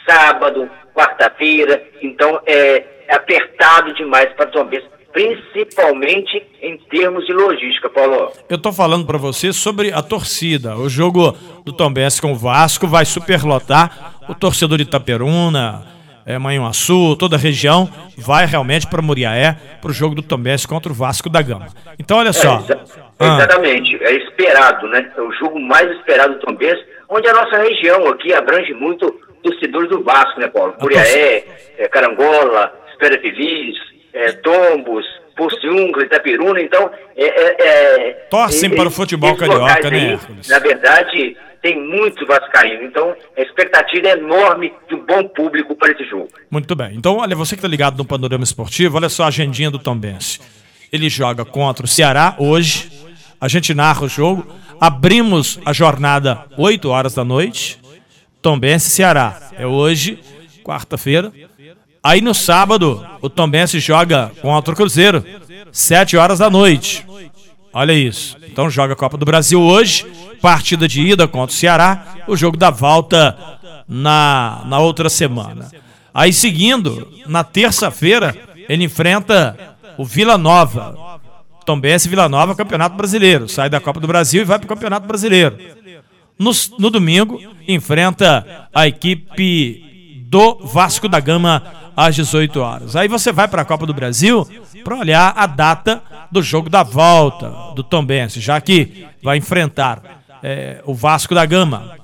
sábado, 0.09 0.67
quarta-feira, 0.91 1.83
então 2.01 2.41
é, 2.47 2.83
é 3.07 3.13
apertado 3.13 3.93
demais 3.93 4.33
para 4.33 4.49
o 4.49 4.51
Tombense 4.51 4.89
principalmente 5.11 6.43
em 6.61 6.77
termos 6.89 7.25
de 7.25 7.33
logística, 7.33 7.89
Paulo. 7.89 8.31
Eu 8.49 8.57
estou 8.57 8.71
falando 8.71 9.05
para 9.05 9.17
você 9.17 9.51
sobre 9.51 9.91
a 9.91 10.01
torcida. 10.01 10.75
O 10.75 10.89
jogo 10.89 11.35
do 11.65 11.73
Tombense 11.73 12.21
com 12.21 12.31
o 12.31 12.35
Vasco 12.35 12.87
vai 12.87 13.05
superlotar 13.05 14.15
o 14.27 14.35
torcedor 14.35 14.77
de 14.77 14.83
Itaperuna, 14.83 15.85
é, 16.25 16.37
Manhuaçu, 16.37 17.15
toda 17.17 17.35
a 17.35 17.39
região, 17.39 17.89
vai 18.17 18.45
realmente 18.45 18.87
para 18.87 19.01
Muriaé, 19.01 19.57
para 19.81 19.91
o 19.91 19.93
jogo 19.93 20.15
do 20.15 20.21
Tombense 20.21 20.67
contra 20.67 20.91
o 20.91 20.95
Vasco 20.95 21.29
da 21.29 21.41
Gama. 21.41 21.67
Então, 21.99 22.17
olha 22.17 22.33
só. 22.33 22.57
É, 22.57 22.61
exa 22.61 22.79
ah. 23.19 23.37
Exatamente, 23.37 24.03
é 24.03 24.13
esperado, 24.13 24.87
né? 24.87 25.11
É 25.15 25.21
o 25.21 25.31
jogo 25.33 25.59
mais 25.59 25.89
esperado 25.91 26.35
do 26.35 26.39
Tombense, 26.39 26.83
onde 27.09 27.27
a 27.27 27.33
nossa 27.33 27.57
região 27.57 28.07
aqui 28.07 28.33
abrange 28.33 28.73
muito 28.73 29.11
torcedores 29.43 29.89
do 29.89 30.03
Vasco, 30.03 30.39
né, 30.39 30.47
Paulo? 30.47 30.75
Muriaé, 30.79 31.43
é, 31.77 31.87
Carangola, 31.87 32.73
Espera 32.91 33.19
Feliz, 33.19 33.75
é, 34.13 34.31
Tombos, 34.33 35.05
Porciúncula, 35.35 36.05
Itapiruna, 36.05 36.61
então... 36.61 36.91
É, 37.15 37.25
é, 37.25 37.67
é 37.67 38.11
Torcem 38.29 38.69
para 38.69 38.87
o 38.87 38.91
futebol 38.91 39.35
carioca, 39.35 39.89
né, 39.89 40.19
aí, 40.19 40.39
Na 40.47 40.59
verdade, 40.59 41.37
tem 41.61 41.79
muito 41.79 42.25
vascaíno, 42.25 42.83
então 42.83 43.15
a 43.37 43.41
expectativa 43.41 44.07
é 44.07 44.11
enorme 44.13 44.73
de 44.87 44.95
um 44.95 45.05
bom 45.05 45.27
público 45.27 45.75
para 45.75 45.91
esse 45.91 46.03
jogo. 46.05 46.29
Muito 46.49 46.75
bem, 46.75 46.95
então 46.95 47.17
olha, 47.17 47.35
você 47.35 47.55
que 47.55 47.59
está 47.59 47.67
ligado 47.67 47.97
no 47.97 48.05
Panorama 48.05 48.43
Esportivo, 48.43 48.97
olha 48.97 49.09
só 49.09 49.23
a 49.23 49.27
agendinha 49.27 49.69
do 49.69 49.79
Tombense. 49.79 50.39
Ele 50.91 51.09
joga 51.09 51.45
contra 51.45 51.85
o 51.85 51.87
Ceará 51.87 52.35
hoje, 52.37 52.91
a 53.39 53.47
gente 53.47 53.73
narra 53.73 54.03
o 54.03 54.09
jogo, 54.09 54.45
abrimos 54.79 55.59
a 55.63 55.71
jornada 55.71 56.45
8 56.57 56.89
horas 56.89 57.13
da 57.13 57.23
noite, 57.23 57.79
Tombense 58.41 58.89
Ceará, 58.89 59.51
é 59.53 59.67
hoje, 59.67 60.19
quarta-feira, 60.63 61.31
Aí 62.03 62.19
no 62.19 62.33
sábado, 62.33 63.05
o 63.21 63.29
Tombense 63.29 63.79
joga 63.79 64.31
contra 64.41 64.73
o 64.73 64.77
Cruzeiro, 64.77 65.23
7 65.71 66.17
horas 66.17 66.39
da 66.39 66.49
noite. 66.49 67.05
Olha 67.71 67.93
isso. 67.93 68.35
Então 68.43 68.69
joga 68.69 68.93
a 68.93 68.95
Copa 68.95 69.17
do 69.17 69.25
Brasil 69.25 69.61
hoje, 69.61 70.05
partida 70.41 70.87
de 70.87 71.01
ida 71.01 71.27
contra 71.27 71.53
o 71.53 71.57
Ceará, 71.57 72.15
o 72.27 72.35
jogo 72.35 72.57
da 72.57 72.71
volta 72.71 73.37
na, 73.87 74.63
na 74.65 74.79
outra 74.79 75.09
semana. 75.09 75.69
Aí 76.13 76.33
seguindo, 76.33 77.07
na 77.27 77.43
terça-feira, 77.43 78.35
ele 78.67 78.83
enfrenta 78.83 79.75
o 79.97 80.03
Vila 80.03 80.37
Nova. 80.37 81.19
Tombense 81.65 82.09
Vila 82.09 82.27
Nova, 82.27 82.55
Campeonato 82.55 82.95
Brasileiro. 82.95 83.47
Sai 83.47 83.69
da 83.69 83.79
Copa 83.79 83.99
do 83.99 84.07
Brasil 84.07 84.41
e 84.41 84.45
vai 84.45 84.57
para 84.57 84.65
o 84.65 84.69
Campeonato 84.69 85.07
Brasileiro. 85.07 85.55
No, 86.37 86.51
no 86.79 86.89
domingo, 86.89 87.39
enfrenta 87.67 88.67
a 88.73 88.87
equipe 88.87 90.25
do 90.27 90.55
Vasco 90.65 91.07
da 91.07 91.19
Gama 91.19 91.80
às 91.95 92.15
18 92.15 92.59
horas. 92.59 92.95
Aí 92.95 93.07
você 93.07 93.31
vai 93.31 93.47
para 93.47 93.61
a 93.61 93.65
Copa 93.65 93.85
do 93.85 93.93
Brasil 93.93 94.47
para 94.83 94.97
olhar 94.97 95.33
a 95.35 95.45
data 95.45 96.01
do 96.31 96.41
jogo 96.41 96.69
da 96.69 96.83
volta 96.83 97.49
do 97.75 97.83
Tombense, 97.83 98.39
já 98.39 98.59
que 98.59 99.05
vai 99.21 99.37
enfrentar 99.37 100.01
é, 100.41 100.81
o 100.85 100.93
Vasco 100.93 101.35
da 101.35 101.45
Gama. 101.45 101.97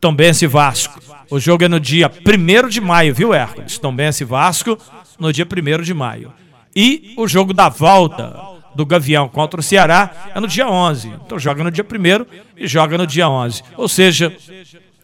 Tombense 0.00 0.44
e 0.44 0.48
Vasco. 0.48 1.00
O 1.30 1.40
jogo 1.40 1.64
é 1.64 1.68
no 1.68 1.80
dia 1.80 2.10
1 2.10 2.68
de 2.68 2.80
maio, 2.80 3.14
viu, 3.14 3.34
Hércules? 3.34 3.78
Tombense 3.78 4.22
e 4.22 4.26
Vasco 4.26 4.78
no 5.18 5.32
dia 5.32 5.46
1 5.46 5.82
de 5.82 5.94
maio. 5.94 6.32
E 6.74 7.14
o 7.16 7.26
jogo 7.26 7.52
da 7.52 7.68
volta 7.68 8.38
do 8.74 8.84
Gavião 8.84 9.28
contra 9.28 9.58
o 9.58 9.62
Ceará 9.62 10.30
é 10.34 10.38
no 10.38 10.46
dia 10.46 10.68
11. 10.68 11.08
Então 11.24 11.38
joga 11.38 11.64
no 11.64 11.70
dia 11.70 11.84
1 11.84 12.26
e 12.56 12.66
joga 12.66 12.98
no 12.98 13.06
dia 13.06 13.28
11. 13.28 13.62
Ou 13.76 13.88
seja, 13.88 14.32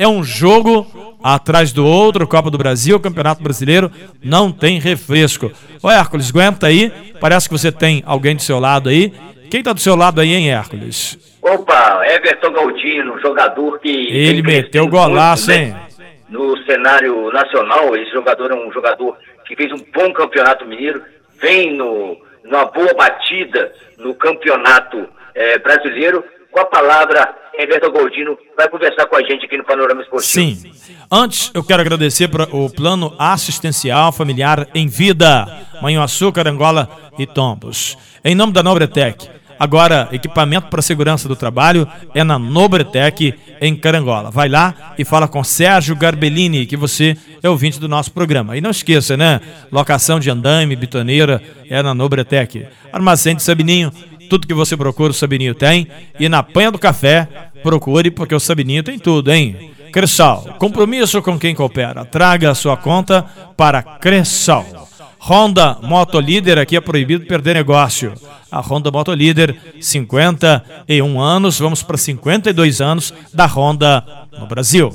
é 0.02 0.08
um 0.08 0.24
jogo 0.24 0.86
atrás 1.22 1.72
do 1.72 1.86
outro, 1.86 2.26
Copa 2.26 2.50
do 2.50 2.58
Brasil, 2.58 2.98
Campeonato 2.98 3.42
Brasileiro, 3.42 3.90
não 4.22 4.50
tem 4.50 4.80
refresco. 4.80 5.52
Ô 5.82 5.90
Hércules, 5.90 6.30
aguenta 6.30 6.66
aí, 6.66 6.90
parece 7.20 7.48
que 7.48 7.56
você 7.56 7.70
tem 7.70 8.02
alguém 8.04 8.34
do 8.34 8.42
seu 8.42 8.58
lado 8.58 8.88
aí. 8.88 9.12
Quem 9.50 9.60
está 9.60 9.72
do 9.72 9.80
seu 9.80 9.94
lado 9.94 10.20
aí, 10.20 10.34
hein, 10.34 10.50
Hércules? 10.50 11.18
Opa, 11.40 12.02
Everton 12.06 12.52
Galdino, 12.52 13.20
jogador 13.20 13.78
que... 13.78 13.88
Ele 13.88 14.42
meteu 14.42 14.88
golaço, 14.88 15.50
muito, 15.50 15.72
né? 15.72 15.86
hein? 15.98 16.16
No 16.28 16.56
cenário 16.64 17.30
nacional, 17.30 17.94
esse 17.96 18.10
jogador 18.10 18.50
é 18.50 18.54
um 18.54 18.72
jogador 18.72 19.16
que 19.46 19.54
fez 19.54 19.70
um 19.72 19.84
bom 19.92 20.12
campeonato 20.12 20.66
mineiro, 20.66 21.02
vem 21.40 21.76
no, 21.76 22.16
numa 22.44 22.64
boa 22.64 22.94
batida 22.94 23.72
no 23.98 24.14
campeonato 24.14 25.06
é, 25.34 25.58
brasileiro, 25.58 26.24
com 26.52 26.60
a 26.60 26.66
palavra 26.66 27.34
Everton 27.58 27.90
Goldino 27.90 28.38
vai 28.56 28.68
conversar 28.68 29.06
com 29.06 29.16
a 29.16 29.22
gente 29.22 29.46
aqui 29.46 29.56
no 29.56 29.64
Panorama 29.64 30.02
Esportivo. 30.02 30.56
Sim. 30.56 30.72
Antes, 31.10 31.50
eu 31.54 31.64
quero 31.64 31.80
agradecer 31.80 32.28
para 32.28 32.44
o 32.54 32.70
plano 32.70 33.14
assistencial 33.18 34.12
familiar 34.12 34.68
em 34.74 34.86
vida, 34.86 35.46
Manhuaçu, 35.80 36.32
Carangola 36.32 36.88
e 37.18 37.26
Tombos. 37.26 37.96
Em 38.24 38.34
nome 38.34 38.52
da 38.52 38.62
Nobretec. 38.62 39.28
Agora, 39.58 40.08
equipamento 40.10 40.68
para 40.68 40.82
segurança 40.82 41.28
do 41.28 41.36
trabalho 41.36 41.86
é 42.14 42.24
na 42.24 42.38
Nobretec, 42.38 43.34
em 43.60 43.76
Carangola. 43.76 44.30
Vai 44.30 44.48
lá 44.48 44.94
e 44.98 45.04
fala 45.04 45.28
com 45.28 45.44
Sérgio 45.44 45.94
Garbellini, 45.94 46.66
que 46.66 46.76
você 46.76 47.16
é 47.42 47.48
ouvinte 47.48 47.78
do 47.78 47.86
nosso 47.86 48.10
programa. 48.10 48.56
E 48.56 48.60
não 48.60 48.70
esqueça, 48.70 49.16
né? 49.16 49.40
Locação 49.70 50.18
de 50.18 50.30
andaime, 50.30 50.74
bitoneira, 50.74 51.40
é 51.70 51.80
na 51.80 51.94
Nobretec. 51.94 52.66
Armazém 52.92 53.36
de 53.36 53.42
Sabininho, 53.42 53.92
tudo 54.32 54.46
que 54.46 54.54
você 54.54 54.78
procura, 54.78 55.10
o 55.10 55.14
Sabininho 55.14 55.54
tem. 55.54 55.86
E 56.18 56.26
na 56.26 56.42
panha 56.42 56.70
do 56.70 56.78
café, 56.78 57.28
procure, 57.62 58.10
porque 58.10 58.34
o 58.34 58.40
Sabininho 58.40 58.82
tem 58.82 58.98
tudo, 58.98 59.30
hein? 59.30 59.72
Cressal, 59.92 60.56
compromisso 60.58 61.20
com 61.20 61.38
quem 61.38 61.54
coopera. 61.54 62.02
Traga 62.02 62.50
a 62.50 62.54
sua 62.54 62.74
conta 62.74 63.26
para 63.58 63.82
Cressal. 63.82 64.88
Honda 65.20 65.76
Moto 65.82 66.18
Líder, 66.18 66.58
aqui 66.58 66.76
é 66.76 66.80
proibido 66.80 67.26
perder 67.26 67.56
negócio. 67.56 68.14
A 68.50 68.60
Honda 68.60 68.90
Moto 68.90 69.12
Líder, 69.12 69.54
51 69.78 71.20
anos, 71.20 71.58
vamos 71.58 71.82
para 71.82 71.98
52 71.98 72.80
anos 72.80 73.12
da 73.34 73.44
Honda 73.44 74.02
no 74.32 74.46
Brasil. 74.46 74.90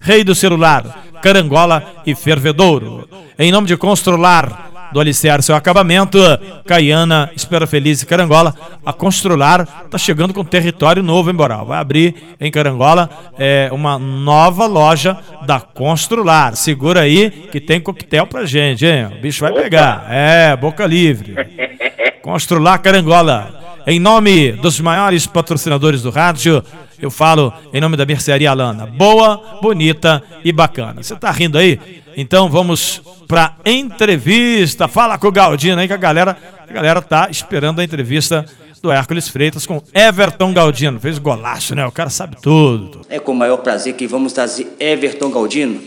Rei 0.00 0.24
do 0.24 0.34
celular, 0.34 1.04
Carangola 1.22 2.02
e 2.06 2.14
Fervedouro. 2.14 3.06
Em 3.38 3.52
nome 3.52 3.66
de 3.66 3.76
Constrular, 3.76 4.67
do 4.92 5.00
alicerce 5.00 5.50
ao 5.52 5.58
acabamento, 5.58 6.18
Caiana, 6.66 7.30
Espera 7.34 7.66
Feliz 7.66 8.02
e 8.02 8.06
Carangola. 8.06 8.54
A 8.84 8.92
Constrular 8.92 9.66
está 9.84 9.98
chegando 9.98 10.32
com 10.34 10.44
território 10.44 11.02
novo 11.02 11.30
em 11.30 11.34
Boral. 11.34 11.66
Vai 11.66 11.78
abrir 11.78 12.14
em 12.40 12.50
Carangola 12.50 13.08
é, 13.38 13.68
uma 13.72 13.98
nova 13.98 14.66
loja 14.66 15.18
da 15.46 15.60
Constrular. 15.60 16.56
Segura 16.56 17.00
aí 17.00 17.30
que 17.52 17.60
tem 17.60 17.80
coquetel 17.80 18.26
pra 18.26 18.44
gente, 18.44 18.86
hein? 18.86 19.06
O 19.06 19.20
bicho 19.20 19.40
vai 19.40 19.52
pegar. 19.52 20.06
É, 20.08 20.56
boca 20.56 20.86
livre. 20.86 21.34
Constrular 22.22 22.78
Carangola. 22.78 23.58
Em 23.86 23.98
nome 23.98 24.52
dos 24.52 24.80
maiores 24.80 25.26
patrocinadores 25.26 26.02
do 26.02 26.10
rádio, 26.10 26.62
eu 27.00 27.10
falo 27.10 27.52
em 27.72 27.80
nome 27.80 27.96
da 27.96 28.04
Mercearia 28.04 28.50
Alana. 28.50 28.84
Boa, 28.84 29.58
bonita 29.62 30.22
e 30.44 30.52
bacana. 30.52 31.02
Você 31.02 31.16
tá 31.16 31.30
rindo 31.30 31.56
aí? 31.56 31.78
Então 32.20 32.50
vamos 32.50 33.00
para 33.28 33.54
entrevista. 33.64 34.88
Fala 34.88 35.16
com 35.16 35.28
o 35.28 35.30
Galdino 35.30 35.80
aí 35.80 35.86
que 35.86 35.92
a 35.92 35.96
galera, 35.96 36.36
a 36.68 36.72
galera 36.72 37.00
tá 37.00 37.28
esperando 37.30 37.80
a 37.80 37.84
entrevista 37.84 38.44
do 38.82 38.90
Hércules 38.90 39.28
Freitas 39.28 39.64
com 39.64 39.80
Everton 39.94 40.52
Galdino. 40.52 40.98
Fez 40.98 41.16
golaço, 41.16 41.76
né? 41.76 41.86
O 41.86 41.92
cara 41.92 42.10
sabe 42.10 42.36
tudo. 42.42 43.02
É 43.08 43.20
com 43.20 43.30
o 43.30 43.36
maior 43.36 43.58
prazer 43.58 43.94
que 43.94 44.04
vamos 44.08 44.32
trazer 44.32 44.66
Everton 44.80 45.30
Galdino. 45.30 45.80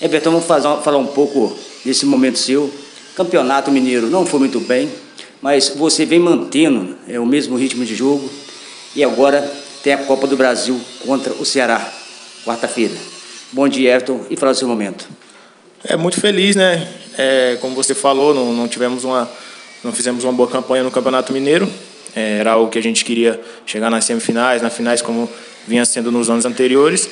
Everton, 0.00 0.30
vamos 0.30 0.46
fazer, 0.46 0.74
falar 0.82 0.96
um 0.96 1.08
pouco 1.08 1.54
desse 1.84 2.06
momento 2.06 2.38
seu. 2.38 2.72
Campeonato 3.14 3.70
Mineiro 3.70 4.06
não 4.06 4.24
foi 4.24 4.40
muito 4.40 4.58
bem, 4.58 4.88
mas 5.42 5.68
você 5.68 6.06
vem 6.06 6.18
mantendo 6.18 6.96
é, 7.06 7.20
o 7.20 7.26
mesmo 7.26 7.58
ritmo 7.58 7.84
de 7.84 7.94
jogo 7.94 8.26
e 8.96 9.04
agora 9.04 9.42
tem 9.82 9.92
a 9.92 9.98
Copa 9.98 10.26
do 10.26 10.34
Brasil 10.34 10.80
contra 11.04 11.30
o 11.34 11.44
Ceará, 11.44 11.92
quarta-feira. 12.42 12.94
Bom 13.52 13.68
dia, 13.68 13.90
Everton, 13.90 14.24
e 14.30 14.36
fala 14.36 14.52
o 14.52 14.54
seu 14.54 14.66
momento. 14.66 15.20
É 15.84 15.96
muito 15.96 16.20
feliz, 16.20 16.54
né? 16.54 16.86
É, 17.18 17.58
como 17.60 17.74
você 17.74 17.92
falou, 17.92 18.32
não, 18.32 18.52
não, 18.52 18.68
tivemos 18.68 19.02
uma, 19.02 19.28
não 19.82 19.92
fizemos 19.92 20.22
uma 20.22 20.32
boa 20.32 20.48
campanha 20.48 20.84
no 20.84 20.92
Campeonato 20.92 21.32
Mineiro. 21.32 21.68
É, 22.14 22.38
era 22.38 22.52
algo 22.52 22.70
que 22.70 22.78
a 22.78 22.82
gente 22.82 23.04
queria 23.04 23.40
chegar 23.66 23.90
nas 23.90 24.04
semifinais, 24.04 24.62
nas 24.62 24.74
finais, 24.74 25.02
como 25.02 25.28
vinha 25.66 25.84
sendo 25.84 26.12
nos 26.12 26.30
anos 26.30 26.44
anteriores. 26.44 27.10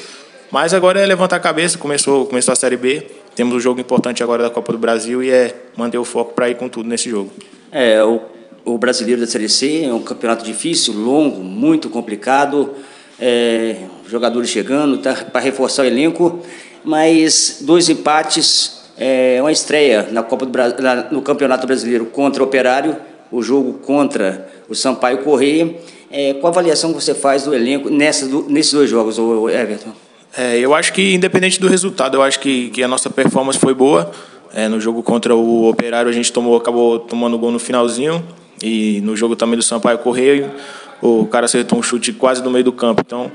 Mas 0.53 0.73
agora 0.73 1.01
é 1.01 1.07
levantar 1.07 1.37
a 1.37 1.41
cabeça. 1.41 1.79
Começou, 1.79 2.27
começou 2.27 2.53
a 2.53 2.57
Série 2.57 2.77
B. 2.77 3.07
Temos 3.35 3.55
um 3.55 3.61
jogo 3.61 3.81
importante 3.81 4.23
agora 4.23 4.45
da 4.45 4.51
Copa 4.51 4.73
do 4.73 4.79
Brasil 4.79 5.21
e 5.23 5.31
é 5.31 5.55
manter 5.77 5.99
o 5.99 6.05
foco 6.05 6.33
para 6.33 6.49
ir 6.49 6.57
com 6.57 6.69
tudo 6.69 6.89
nesse 6.89 7.11
jogo. 7.11 7.33
É, 7.73 8.03
o, 8.05 8.21
o 8.65 8.79
brasileiro 8.79 9.21
da 9.21 9.27
Série 9.27 9.49
C 9.49 9.85
é 9.85 9.93
um 9.93 10.03
campeonato 10.03 10.45
difícil, 10.45 10.95
longo, 10.95 11.43
muito 11.43 11.91
complicado. 11.91 12.75
É, 13.19 13.77
jogadores 14.09 14.49
chegando, 14.49 14.99
tá, 14.99 15.13
para 15.15 15.41
reforçar 15.41 15.83
o 15.83 15.87
elenco 15.87 16.41
mas 16.85 17.59
dois 17.63 17.89
empates, 17.89 18.81
é, 18.97 19.39
uma 19.41 19.53
estreia 19.53 20.09
na 20.11 20.23
Copa 20.23 20.45
do 20.47 20.53
Brasil, 20.53 20.77
no 21.11 21.23
Campeonato 21.23 21.67
Brasileiro 21.67 22.07
contra 22.07 22.43
o 22.43 22.47
Operário, 22.47 22.97
o 23.31 23.43
jogo 23.43 23.75
contra 23.75 24.49
o 24.69 24.75
Sampaio 24.75 25.19
Correia. 25.19 25.75
É, 26.11 26.35
qual 26.35 26.53
a 26.53 26.55
avaliação 26.55 26.93
que 26.93 27.03
você 27.03 27.15
faz 27.15 27.45
do 27.45 27.55
elenco 27.55 27.89
nessa, 27.89 28.27
do, 28.27 28.43
nesses 28.49 28.73
dois 28.73 28.91
jogos, 28.91 29.17
Everton? 29.19 29.93
É, 30.37 30.59
eu 30.59 30.75
acho 30.75 30.93
que, 30.93 31.15
independente 31.15 31.61
do 31.61 31.69
resultado, 31.69 32.17
eu 32.17 32.23
acho 32.23 32.41
que, 32.41 32.71
que 32.71 32.83
a 32.83 32.89
nossa 32.89 33.09
performance 33.09 33.59
foi 33.59 33.75
boa. 33.75 34.11
É, 34.53 34.69
no 34.69 34.81
jogo 34.81 35.03
contra 35.03 35.35
o 35.35 35.69
Operário, 35.69 36.09
a 36.09 36.13
gente 36.13 36.33
tomou, 36.33 36.57
acabou 36.57 36.99
tomando 36.99 37.39
gol 37.39 37.53
no 37.53 37.59
finalzinho. 37.59 38.25
E 38.63 39.01
no 39.03 39.17
jogo 39.17 39.37
também 39.37 39.57
do 39.57 39.63
Sampaio 39.63 39.99
Correia, 39.99 40.53
o 41.01 41.27
cara 41.27 41.47
acertou 41.47 41.79
um 41.79 41.83
chute 41.83 42.13
quase 42.13 42.43
no 42.43 42.51
meio 42.51 42.65
do 42.65 42.73
campo. 42.73 43.03
Então, 43.05 43.31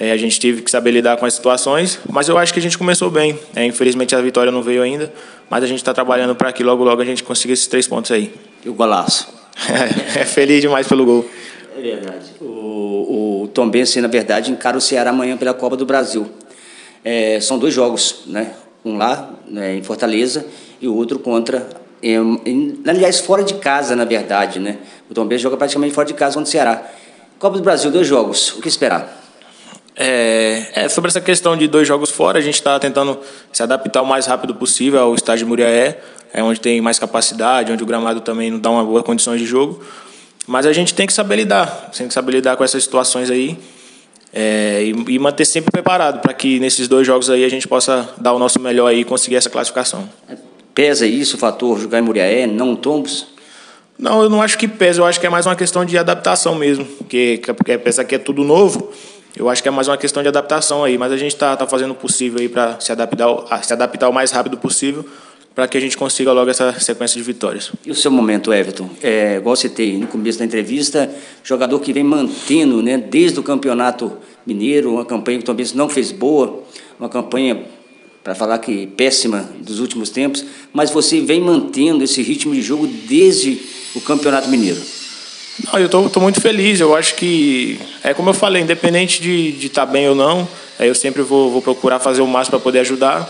É, 0.00 0.12
a 0.12 0.16
gente 0.16 0.38
teve 0.38 0.62
que 0.62 0.70
saber 0.70 0.92
lidar 0.92 1.16
com 1.16 1.26
as 1.26 1.34
situações, 1.34 1.98
mas 2.08 2.28
eu 2.28 2.38
acho 2.38 2.52
que 2.52 2.60
a 2.60 2.62
gente 2.62 2.78
começou 2.78 3.10
bem. 3.10 3.36
É, 3.56 3.64
infelizmente 3.64 4.14
a 4.14 4.20
vitória 4.20 4.52
não 4.52 4.62
veio 4.62 4.80
ainda, 4.80 5.12
mas 5.50 5.64
a 5.64 5.66
gente 5.66 5.78
está 5.78 5.92
trabalhando 5.92 6.36
para 6.36 6.52
que 6.52 6.62
logo 6.62 6.84
logo 6.84 7.02
a 7.02 7.04
gente 7.04 7.24
consiga 7.24 7.52
esses 7.52 7.66
três 7.66 7.88
pontos 7.88 8.12
aí. 8.12 8.32
E 8.64 8.68
o 8.68 8.74
golaço? 8.74 9.28
é, 10.16 10.24
feliz 10.24 10.60
demais 10.60 10.86
pelo 10.86 11.04
gol. 11.04 11.28
É 11.76 11.80
verdade. 11.80 12.26
O, 12.40 13.42
o 13.42 13.48
Tom 13.48 13.68
Benson, 13.68 14.00
na 14.00 14.06
verdade, 14.06 14.52
encara 14.52 14.78
o 14.78 14.80
Ceará 14.80 15.10
amanhã 15.10 15.36
pela 15.36 15.52
Copa 15.52 15.76
do 15.76 15.84
Brasil. 15.84 16.30
É, 17.04 17.40
são 17.40 17.58
dois 17.58 17.74
jogos, 17.74 18.22
né? 18.26 18.52
Um 18.84 18.96
lá 18.96 19.30
né, 19.48 19.74
em 19.74 19.82
Fortaleza 19.82 20.46
e 20.80 20.86
o 20.86 20.94
outro 20.94 21.18
contra. 21.18 21.68
Em, 22.00 22.80
aliás, 22.86 23.18
fora 23.18 23.42
de 23.42 23.54
casa, 23.54 23.96
na 23.96 24.04
verdade, 24.04 24.60
né? 24.60 24.78
O 25.10 25.14
Tom 25.14 25.26
Benson 25.26 25.42
joga 25.42 25.56
praticamente 25.56 25.92
fora 25.92 26.06
de 26.06 26.14
casa 26.14 26.34
contra 26.34 26.48
o 26.48 26.52
Ceará. 26.52 26.86
Copa 27.40 27.56
do 27.56 27.64
Brasil, 27.64 27.90
dois 27.90 28.06
jogos. 28.06 28.52
O 28.52 28.60
que 28.60 28.68
esperar? 28.68 29.27
É, 30.00 30.70
é, 30.74 30.88
sobre 30.88 31.08
essa 31.08 31.20
questão 31.20 31.56
de 31.56 31.66
dois 31.66 31.88
jogos 31.88 32.08
fora, 32.08 32.38
a 32.38 32.40
gente 32.40 32.54
está 32.54 32.78
tentando 32.78 33.18
se 33.52 33.64
adaptar 33.64 34.00
o 34.00 34.06
mais 34.06 34.26
rápido 34.26 34.54
possível 34.54 35.00
ao 35.00 35.14
estádio 35.16 35.44
de 35.44 35.48
Muriaé, 35.48 35.98
é 36.32 36.40
onde 36.40 36.60
tem 36.60 36.80
mais 36.80 37.00
capacidade, 37.00 37.72
onde 37.72 37.82
o 37.82 37.86
gramado 37.86 38.20
também 38.20 38.48
não 38.48 38.60
dá 38.60 38.70
uma 38.70 38.84
boa 38.84 39.02
condições 39.02 39.40
de 39.40 39.46
jogo. 39.46 39.82
Mas 40.46 40.66
a 40.66 40.72
gente 40.72 40.94
tem 40.94 41.04
que 41.04 41.12
saber 41.12 41.34
lidar, 41.34 41.90
tem 41.96 42.06
que 42.06 42.14
saber 42.14 42.32
lidar 42.32 42.56
com 42.56 42.62
essas 42.62 42.84
situações 42.84 43.28
aí 43.28 43.58
é, 44.32 44.84
e, 44.84 45.14
e, 45.14 45.18
manter 45.18 45.44
sempre 45.44 45.70
preparado 45.70 46.20
para 46.20 46.32
que 46.32 46.60
nesses 46.60 46.86
dois 46.86 47.06
jogos 47.06 47.28
aí 47.28 47.44
a 47.44 47.48
gente 47.48 47.66
possa 47.66 48.08
dar 48.18 48.32
o 48.32 48.38
nosso 48.38 48.60
melhor 48.60 48.86
aí 48.86 49.00
e 49.00 49.04
conseguir 49.04 49.36
essa 49.36 49.50
classificação. 49.50 50.08
Pesa 50.74 51.06
isso 51.06 51.36
o 51.36 51.38
fator 51.38 51.80
jogar 51.80 51.98
em 51.98 52.02
Muriaé, 52.02 52.46
não 52.46 52.76
tombos? 52.76 53.26
Não, 53.98 54.22
eu 54.22 54.30
não 54.30 54.40
acho 54.40 54.56
que 54.56 54.68
pesa, 54.68 55.00
eu 55.00 55.04
acho 55.04 55.18
que 55.18 55.26
é 55.26 55.30
mais 55.30 55.44
uma 55.44 55.56
questão 55.56 55.84
de 55.84 55.98
adaptação 55.98 56.54
mesmo, 56.54 56.84
porque, 56.84 57.42
porque 57.56 57.72
apesar 57.72 58.04
que 58.04 58.14
é 58.14 58.18
tudo 58.18 58.44
novo, 58.44 58.92
eu 59.38 59.48
acho 59.48 59.62
que 59.62 59.68
é 59.68 59.70
mais 59.70 59.86
uma 59.86 59.96
questão 59.96 60.20
de 60.20 60.28
adaptação 60.28 60.82
aí, 60.82 60.98
mas 60.98 61.12
a 61.12 61.16
gente 61.16 61.32
está 61.32 61.56
tá 61.56 61.64
fazendo 61.64 61.92
o 61.92 61.94
possível 61.94 62.40
aí 62.40 62.48
para 62.48 62.80
se 62.80 62.90
adaptar, 62.90 63.62
se 63.62 63.72
adaptar 63.72 64.08
o 64.08 64.12
mais 64.12 64.32
rápido 64.32 64.58
possível 64.58 65.04
para 65.54 65.68
que 65.68 65.78
a 65.78 65.80
gente 65.80 65.96
consiga 65.96 66.32
logo 66.32 66.50
essa 66.50 66.78
sequência 66.78 67.16
de 67.16 67.22
vitórias. 67.22 67.72
E 67.86 67.90
o 67.90 67.94
seu 67.94 68.10
momento, 68.10 68.52
Everton? 68.52 68.90
É, 69.00 69.36
igual 69.36 69.56
tem 69.56 69.98
no 69.98 70.08
começo 70.08 70.40
da 70.40 70.44
entrevista, 70.44 71.08
jogador 71.44 71.78
que 71.80 71.92
vem 71.92 72.02
mantendo, 72.02 72.82
né, 72.82 72.96
desde 72.96 73.38
o 73.38 73.42
campeonato 73.42 74.12
mineiro, 74.44 74.92
uma 74.92 75.04
campanha 75.04 75.38
que 75.38 75.44
também 75.44 75.66
não 75.74 75.88
fez 75.88 76.10
boa, 76.10 76.62
uma 76.98 77.08
campanha 77.08 77.64
para 78.24 78.34
falar 78.34 78.58
que 78.58 78.88
péssima 78.88 79.48
dos 79.60 79.78
últimos 79.78 80.10
tempos, 80.10 80.44
mas 80.72 80.90
você 80.90 81.20
vem 81.20 81.40
mantendo 81.40 82.02
esse 82.02 82.22
ritmo 82.22 82.54
de 82.54 82.62
jogo 82.62 82.86
desde 82.86 83.60
o 83.94 84.00
campeonato 84.00 84.48
mineiro. 84.48 84.97
Não, 85.64 85.78
eu 85.78 85.86
estou 85.86 86.22
muito 86.22 86.40
feliz. 86.40 86.80
Eu 86.80 86.94
acho 86.94 87.14
que, 87.14 87.80
é 88.02 88.14
como 88.14 88.30
eu 88.30 88.34
falei, 88.34 88.62
independente 88.62 89.20
de 89.20 89.66
estar 89.66 89.86
tá 89.86 89.92
bem 89.92 90.08
ou 90.08 90.14
não, 90.14 90.48
eu 90.78 90.94
sempre 90.94 91.22
vou, 91.22 91.50
vou 91.50 91.62
procurar 91.62 91.98
fazer 91.98 92.20
o 92.20 92.26
máximo 92.26 92.58
para 92.58 92.64
poder 92.64 92.80
ajudar. 92.80 93.28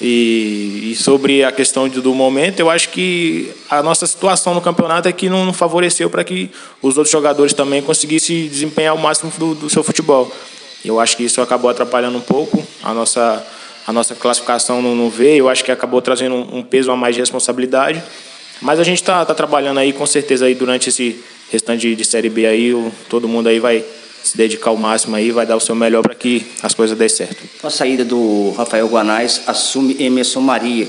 E, 0.00 0.90
e, 0.92 0.94
sobre 0.94 1.42
a 1.42 1.50
questão 1.50 1.88
do 1.88 2.14
momento, 2.14 2.60
eu 2.60 2.68
acho 2.68 2.90
que 2.90 3.50
a 3.70 3.82
nossa 3.82 4.06
situação 4.06 4.52
no 4.52 4.60
campeonato 4.60 5.08
é 5.08 5.12
que 5.12 5.28
não 5.28 5.52
favoreceu 5.54 6.10
para 6.10 6.22
que 6.22 6.50
os 6.82 6.98
outros 6.98 7.10
jogadores 7.10 7.54
também 7.54 7.80
conseguissem 7.80 8.46
desempenhar 8.46 8.94
o 8.94 8.98
máximo 8.98 9.32
do, 9.38 9.54
do 9.54 9.70
seu 9.70 9.82
futebol. 9.82 10.30
Eu 10.84 11.00
acho 11.00 11.16
que 11.16 11.24
isso 11.24 11.40
acabou 11.40 11.70
atrapalhando 11.70 12.18
um 12.18 12.20
pouco 12.20 12.62
a 12.82 12.92
nossa, 12.92 13.44
a 13.86 13.92
nossa 13.92 14.14
classificação 14.14 14.82
não, 14.82 14.94
não 14.94 15.08
veio. 15.08 15.38
Eu 15.38 15.48
acho 15.48 15.64
que 15.64 15.72
acabou 15.72 16.02
trazendo 16.02 16.34
um, 16.34 16.58
um 16.58 16.62
peso 16.62 16.92
a 16.92 16.96
mais 16.96 17.14
de 17.14 17.22
responsabilidade. 17.22 18.02
Mas 18.60 18.78
a 18.78 18.84
gente 18.84 19.00
está 19.00 19.24
tá 19.24 19.34
trabalhando 19.34 19.78
aí, 19.78 19.92
com 19.92 20.06
certeza, 20.06 20.46
aí 20.46 20.54
durante 20.54 20.90
esse, 20.90 21.22
restante 21.50 21.94
de, 21.94 22.04
Série 22.04 22.28
B 22.28 22.46
aí, 22.46 22.74
o, 22.74 22.92
todo 23.08 23.28
mundo 23.28 23.48
aí 23.48 23.58
vai 23.58 23.84
se 24.22 24.36
dedicar 24.36 24.70
ao 24.70 24.76
máximo 24.76 25.14
aí, 25.14 25.30
vai 25.30 25.46
dar 25.46 25.56
o 25.56 25.60
seu 25.60 25.74
melhor 25.74 26.02
para 26.02 26.14
que 26.14 26.44
as 26.62 26.74
coisas 26.74 26.96
dêem 26.98 27.08
certo. 27.08 27.36
Com 27.60 27.66
a 27.68 27.70
saída 27.70 28.04
do 28.04 28.50
Rafael 28.56 28.86
Guanais, 28.88 29.42
assume 29.46 29.96
Emerson 30.00 30.40
Maria 30.40 30.86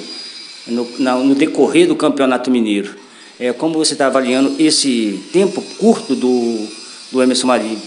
no, 0.66 0.88
na, 1.00 1.16
no 1.16 1.36
decorrer 1.36 1.88
do 1.88 1.96
Campeonato 1.96 2.50
Mineiro. 2.50 2.96
É, 3.40 3.54
como 3.54 3.76
você 3.76 3.94
está 3.94 4.08
avaliando 4.08 4.56
esse 4.58 5.24
tempo 5.32 5.62
curto 5.78 6.16
do, 6.16 6.68
do 7.12 7.22
Emerson 7.22 7.48
Maria? 7.48 7.78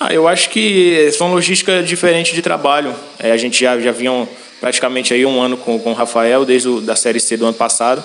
Ah, 0.00 0.12
eu 0.12 0.28
acho 0.28 0.50
que 0.50 1.10
são 1.12 1.32
logísticas 1.32 1.86
diferentes 1.88 2.34
de 2.34 2.42
trabalho. 2.42 2.94
É, 3.18 3.30
a 3.30 3.36
gente 3.36 3.60
já, 3.60 3.78
já 3.78 3.92
vinha 3.92 4.12
um, 4.12 4.26
praticamente 4.60 5.14
aí 5.14 5.24
um 5.24 5.40
ano 5.40 5.56
com, 5.56 5.78
com 5.78 5.92
o 5.92 5.94
Rafael, 5.94 6.44
desde 6.44 6.68
o, 6.68 6.80
da 6.80 6.96
Série 6.96 7.20
C 7.20 7.36
do 7.36 7.46
ano 7.46 7.54
passado. 7.54 8.04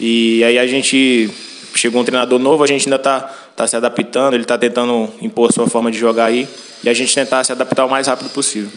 E 0.00 0.42
aí 0.42 0.58
a 0.58 0.66
gente 0.66 1.30
chegou 1.78 2.00
um 2.00 2.04
treinador 2.04 2.38
novo, 2.38 2.62
a 2.62 2.66
gente 2.66 2.86
ainda 2.86 2.96
está 2.96 3.20
tá 3.54 3.66
se 3.66 3.76
adaptando, 3.76 4.34
ele 4.34 4.42
está 4.42 4.56
tentando 4.56 5.10
impor 5.20 5.52
sua 5.52 5.66
forma 5.66 5.90
de 5.90 5.98
jogar 5.98 6.26
aí 6.26 6.48
e 6.82 6.88
a 6.88 6.94
gente 6.94 7.14
tentar 7.14 7.42
se 7.44 7.52
adaptar 7.52 7.84
o 7.84 7.90
mais 7.90 8.06
rápido 8.06 8.30
possível. 8.30 8.70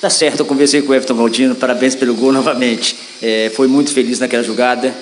Tá 0.00 0.10
certo, 0.10 0.40
eu 0.40 0.46
conversei 0.46 0.82
com 0.82 0.92
o 0.92 0.94
Everton 0.94 1.14
Valdino, 1.14 1.54
parabéns 1.54 1.94
pelo 1.94 2.14
gol 2.14 2.32
novamente. 2.32 2.96
É, 3.22 3.50
foi 3.54 3.66
muito 3.66 3.92
feliz 3.92 4.18
naquela 4.18 4.42
jogada. 4.42 4.94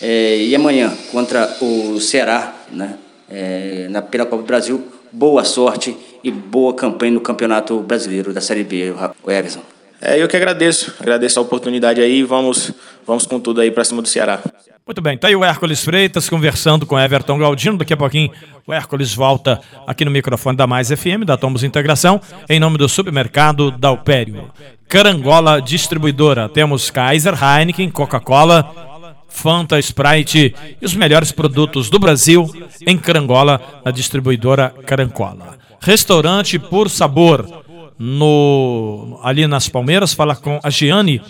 É, 0.00 0.38
e 0.38 0.54
amanhã, 0.54 0.96
contra 1.10 1.56
o 1.60 1.98
Ceará, 2.00 2.54
né, 2.70 2.96
é, 3.28 3.88
na, 3.90 4.02
pela 4.02 4.24
Copa 4.26 4.42
do 4.42 4.46
Brasil, 4.46 4.86
boa 5.10 5.44
sorte 5.44 5.96
e 6.22 6.30
boa 6.30 6.74
campanha 6.74 7.12
no 7.12 7.20
Campeonato 7.20 7.78
Brasileiro 7.80 8.32
da 8.32 8.40
Série 8.40 8.64
B, 8.64 8.94
o 9.22 9.30
Everton. 9.30 9.62
É, 10.00 10.22
eu 10.22 10.28
que 10.28 10.36
agradeço, 10.36 10.94
agradeço 11.00 11.38
a 11.38 11.42
oportunidade 11.42 12.00
aí, 12.00 12.22
vamos, 12.22 12.72
vamos 13.06 13.26
com 13.26 13.40
tudo 13.40 13.60
aí 13.60 13.70
para 13.70 13.84
cima 13.84 14.02
do 14.02 14.08
Ceará. 14.08 14.42
Muito 14.86 15.00
bem, 15.00 15.16
tá 15.16 15.28
aí 15.28 15.34
o 15.34 15.42
Hércules 15.42 15.82
Freitas 15.82 16.28
conversando 16.28 16.84
com 16.84 17.00
Everton 17.00 17.38
Galdino. 17.38 17.78
Daqui 17.78 17.94
a 17.94 17.96
pouquinho 17.96 18.30
o 18.66 18.72
Hércules 18.72 19.14
volta 19.14 19.58
aqui 19.86 20.04
no 20.04 20.10
microfone 20.10 20.58
da 20.58 20.66
Mais 20.66 20.90
FM, 20.90 21.24
da 21.24 21.38
Tomos 21.38 21.64
Integração, 21.64 22.20
em 22.50 22.60
nome 22.60 22.76
do 22.76 22.86
supermercado 22.86 23.70
Dalpério. 23.70 24.50
Carangola 24.86 25.62
Distribuidora. 25.62 26.50
Temos 26.50 26.90
Kaiser, 26.90 27.32
Heineken, 27.32 27.88
Coca-Cola, 27.88 29.14
Fanta, 29.26 29.78
Sprite 29.78 30.54
e 30.78 30.84
os 30.84 30.94
melhores 30.94 31.32
produtos 31.32 31.88
do 31.88 31.98
Brasil 31.98 32.46
em 32.86 32.98
Carangola, 32.98 33.80
na 33.82 33.90
distribuidora 33.90 34.68
Carangola. 34.84 35.56
Restaurante 35.80 36.58
Por 36.58 36.90
Sabor, 36.90 37.64
no 37.98 39.18
ali 39.22 39.46
nas 39.46 39.66
Palmeiras, 39.66 40.12
fala 40.12 40.36
com 40.36 40.60
a 40.62 40.68
Giane, 40.68 41.22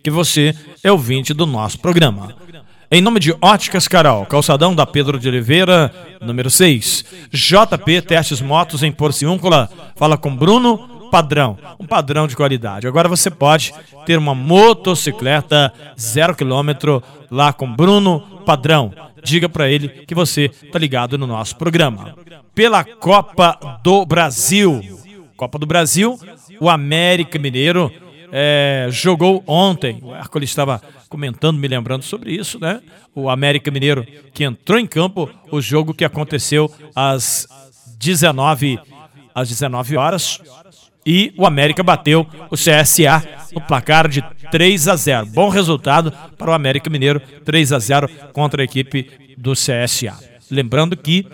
que 0.00 0.10
você 0.12 0.54
é 0.80 0.92
ouvinte 0.92 1.34
do 1.34 1.44
nosso 1.44 1.80
programa. 1.80 2.43
Em 2.94 3.00
nome 3.00 3.18
de 3.18 3.34
Óticas 3.42 3.88
Carol, 3.88 4.24
calçadão 4.24 4.72
da 4.72 4.86
Pedro 4.86 5.18
de 5.18 5.26
Oliveira, 5.26 5.92
número 6.20 6.48
6. 6.48 7.04
JP 7.28 8.02
Testes 8.02 8.40
Motos 8.40 8.84
em 8.84 8.92
Porciúncula. 8.92 9.68
Fala 9.96 10.16
com 10.16 10.32
Bruno 10.32 11.08
Padrão, 11.10 11.58
um 11.80 11.88
padrão 11.88 12.28
de 12.28 12.36
qualidade. 12.36 12.86
Agora 12.86 13.08
você 13.08 13.32
pode 13.32 13.74
ter 14.06 14.16
uma 14.16 14.32
motocicleta 14.32 15.72
zero 15.98 16.36
quilômetro 16.36 17.02
lá 17.32 17.52
com 17.52 17.66
Bruno 17.66 18.20
Padrão. 18.46 18.92
Diga 19.24 19.48
para 19.48 19.68
ele 19.68 19.88
que 19.88 20.14
você 20.14 20.48
tá 20.70 20.78
ligado 20.78 21.18
no 21.18 21.26
nosso 21.26 21.56
programa. 21.56 22.14
Pela 22.54 22.84
Copa 22.84 23.80
do 23.82 24.06
Brasil. 24.06 25.00
Copa 25.36 25.58
do 25.58 25.66
Brasil, 25.66 26.16
o 26.60 26.70
América 26.70 27.40
Mineiro 27.40 27.90
é, 28.36 28.88
jogou 28.90 29.44
ontem. 29.46 30.00
O 30.02 30.12
Hércules 30.12 30.50
estava 30.50 30.82
comentando, 31.08 31.56
me 31.56 31.68
lembrando 31.68 32.02
sobre 32.02 32.32
isso, 32.32 32.58
né? 32.58 32.82
O 33.14 33.30
América 33.30 33.70
Mineiro 33.70 34.04
que 34.32 34.42
entrou 34.42 34.76
em 34.76 34.88
campo, 34.88 35.30
o 35.52 35.60
jogo 35.60 35.94
que 35.94 36.04
aconteceu 36.04 36.68
às 36.96 37.46
19 37.96 38.80
às 39.32 39.48
19 39.48 39.96
horas 39.96 40.40
e 41.06 41.32
o 41.36 41.46
América 41.46 41.82
bateu 41.84 42.26
o 42.50 42.56
CSA 42.56 43.22
no 43.52 43.60
placar 43.60 44.08
de 44.08 44.20
3 44.50 44.88
a 44.88 44.96
0. 44.96 45.26
Bom 45.26 45.48
resultado 45.48 46.12
para 46.36 46.50
o 46.50 46.54
América 46.54 46.90
Mineiro, 46.90 47.20
3 47.44 47.72
a 47.72 47.78
0 47.78 48.08
contra 48.32 48.62
a 48.62 48.64
equipe 48.64 49.36
do 49.38 49.52
CSA. 49.52 50.18
Lembrando 50.50 50.96
que 50.96 51.24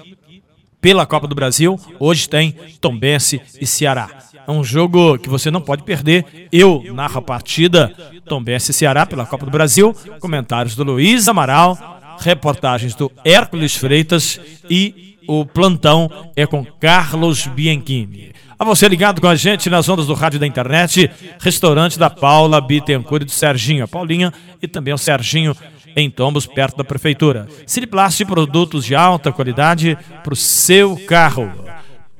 pela 0.83 1.07
Copa 1.07 1.27
do 1.27 1.35
Brasil, 1.35 1.79
hoje 1.99 2.29
tem 2.29 2.53
Tombense 2.81 3.41
e 3.59 3.67
Ceará. 3.67 4.30
É 4.51 4.53
um 4.53 4.65
jogo 4.65 5.17
que 5.17 5.29
você 5.29 5.49
não 5.49 5.61
pode 5.61 5.85
perder. 5.85 6.49
Eu 6.51 6.83
narro 6.93 7.21
a 7.21 7.23
partida 7.23 7.95
Tombense 8.25 8.73
Ceará 8.73 9.07
pela 9.07 9.25
Copa 9.25 9.45
do 9.45 9.51
Brasil. 9.53 9.95
Comentários 10.19 10.75
do 10.75 10.83
Luiz 10.83 11.29
Amaral, 11.29 11.79
reportagens 12.19 12.97
do 12.97 13.13
Hércules 13.25 13.77
Freitas 13.77 14.41
e 14.69 15.17
o 15.29 15.47
plantão 15.47 16.11
é 16.35 16.45
com 16.47 16.65
Carlos 16.65 17.47
Bianchini. 17.47 18.33
A 18.59 18.65
você 18.65 18.89
ligado 18.89 19.21
com 19.21 19.29
a 19.29 19.37
gente 19.37 19.71
nas 19.71 19.89
ondas 19.89 20.09
do 20.09 20.15
rádio 20.15 20.41
da 20.41 20.49
internet, 20.49 21.09
restaurante 21.39 21.97
da 21.97 22.11
Paula 22.11 22.61
Bittencourt 22.61 23.23
e 23.23 23.27
do 23.27 23.31
Serginho, 23.31 23.85
a 23.85 23.89
Paulinha 23.89 24.33
e 24.61 24.67
também 24.67 24.93
o 24.93 24.99
Serginho 24.99 25.57
em 25.95 26.11
Tombos, 26.11 26.45
perto 26.45 26.77
da 26.77 26.83
prefeitura. 26.83 27.47
Siliplast 27.65 28.25
produtos 28.25 28.85
de 28.85 28.97
alta 28.97 29.31
qualidade 29.31 29.97
para 30.25 30.35
o 30.35 30.37
seu 30.37 30.97
carro. 31.07 31.53